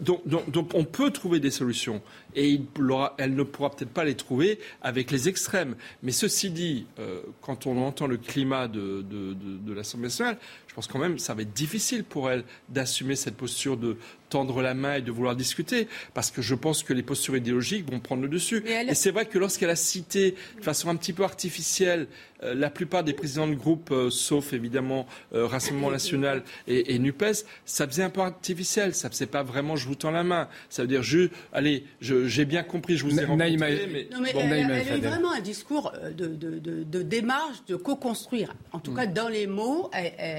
[0.00, 2.00] donc, donc, on peut trouver des solutions
[2.34, 2.60] et
[3.18, 5.74] elle ne pourra peut-être pas les trouver avec les extrêmes.
[6.02, 6.86] Mais ceci dit,
[7.40, 11.34] quand on entend le climat de, de l'Assemblée nationale, je pense quand même que ça
[11.34, 13.96] va être difficile pour elle d'assumer cette posture de,
[14.30, 17.90] tendre la main et de vouloir discuter, parce que je pense que les postures idéologiques
[17.90, 18.64] vont prendre le dessus.
[18.66, 22.06] Et c'est vrai que lorsqu'elle a cité de façon un petit peu artificielle euh,
[22.42, 27.86] la plupart des présidents de groupe, euh, sauf évidemment euh, Rassemblement National et, NUPES, ça
[27.86, 30.48] faisait un peu artificiel, ça faisait pas vraiment je vous tends la main.
[30.68, 33.56] Ça veut dire, je, allez, j'ai bien compris, je vous ai rencontré.
[33.56, 34.08] Mais...
[34.12, 38.54] Non, mais elle, a eu vraiment un discours de, de démarche, de co-construire.
[38.72, 38.96] En tout mm.
[38.96, 39.90] cas, dans les mots,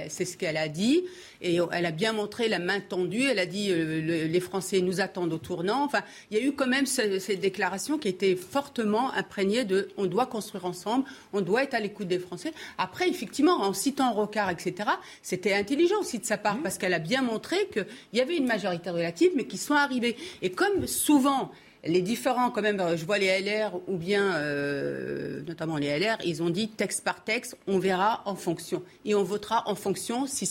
[0.10, 1.04] c'est ce qu'elle a dit.
[1.44, 3.24] Et elle a bien montré la main tendue.
[3.24, 5.84] Elle a dit les Français nous attendent au tournant.
[5.84, 10.06] Enfin, il y a eu quand même cette déclaration qui était fortement imprégnée de on
[10.06, 12.54] doit construire ensemble, on doit être à l'écoute des Français.
[12.78, 14.90] Après, effectivement, en citant Rocard, etc.,
[15.22, 16.64] c'était intelligent aussi de sa part mmh.
[16.64, 20.16] parce qu'elle a bien montré qu'il y avait une majorité relative, mais qu'ils sont arrivés.
[20.42, 21.52] Et comme souvent,
[21.84, 26.44] les différents, quand même, je vois les LR ou bien, euh, notamment les LR, ils
[26.44, 28.84] ont dit texte par texte, on verra en fonction.
[29.06, 30.48] Et on votera en fonction s'il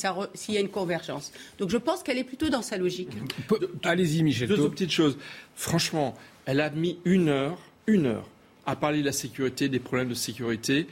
[0.55, 1.33] y a une convergence.
[1.59, 3.11] Donc je pense qu'elle est plutôt dans sa logique.
[3.85, 4.49] Allez-y, Michel.
[4.49, 5.17] Deux petites choses.
[5.55, 6.15] Franchement,
[6.47, 8.27] elle a mis une heure, une heure
[8.67, 10.87] a parlé de la sécurité, des problèmes de sécurité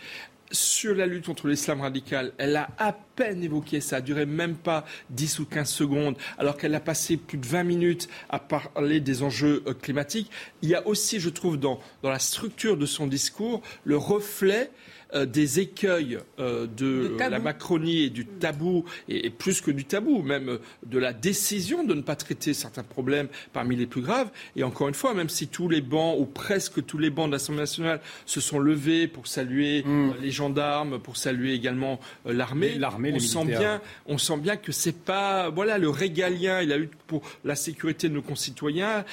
[0.50, 4.54] sur la lutte contre l'islam radical, elle a à peine évoqué ça, a duré même
[4.54, 9.00] pas 10 ou 15 secondes, alors qu'elle a passé plus de 20 minutes à parler
[9.00, 10.30] des enjeux euh, climatiques.
[10.62, 14.70] Il y a aussi, je trouve, dans, dans la structure de son discours, le reflet
[15.14, 20.20] euh, des écueils euh, de la Macronie et du tabou, et, plus que du tabou,
[20.22, 24.30] même euh, de la décision de ne pas traiter certains problèmes parmi les plus graves.
[24.54, 27.32] Et encore une fois, même si tous les bancs, ou presque tous les bancs de
[27.32, 30.12] l'Assemblée nationale se sont levés pour saluer mm.
[30.20, 34.92] les gendarmes, pour saluer également l'armée, l'armée, on sent bien, on sent bien que c'est
[34.92, 39.06] pas, voilà, le régalien et la lutte pour la sécurité de nos concitoyens.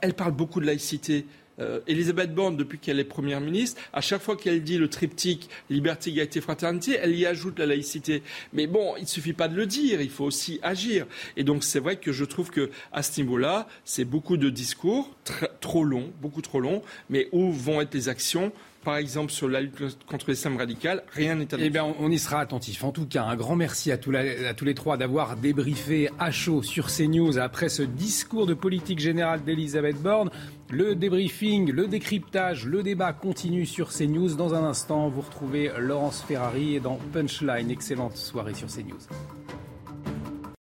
[0.00, 1.26] Elle parle beaucoup de laïcité.
[1.60, 5.48] Euh, Elisabeth Borne, depuis qu'elle est Première ministre, à chaque fois qu'elle dit le triptyque
[5.70, 8.22] liberté, égalité, fraternité, elle y ajoute la laïcité.
[8.52, 11.06] Mais bon, il ne suffit pas de le dire, il faut aussi agir.
[11.36, 15.14] Et donc c'est vrai que je trouve que à ce niveau-là, c'est beaucoup de discours,
[15.60, 18.52] trop longs, beaucoup trop longs, mais où vont être les actions
[18.84, 22.40] par exemple sur la lutte contre l'islam radical, rien n'est Eh bien, on y sera
[22.40, 22.84] attentif.
[22.84, 26.86] En tout cas, un grand merci à tous, les trois d'avoir débriefé à chaud sur
[26.86, 30.30] CNews après ce discours de politique générale d'Elisabeth Borne.
[30.70, 34.34] Le débriefing, le décryptage, le débat continue sur CNews.
[34.34, 37.70] Dans un instant, vous retrouvez Laurence Ferrari dans Punchline.
[37.70, 39.43] Excellente soirée sur CNews.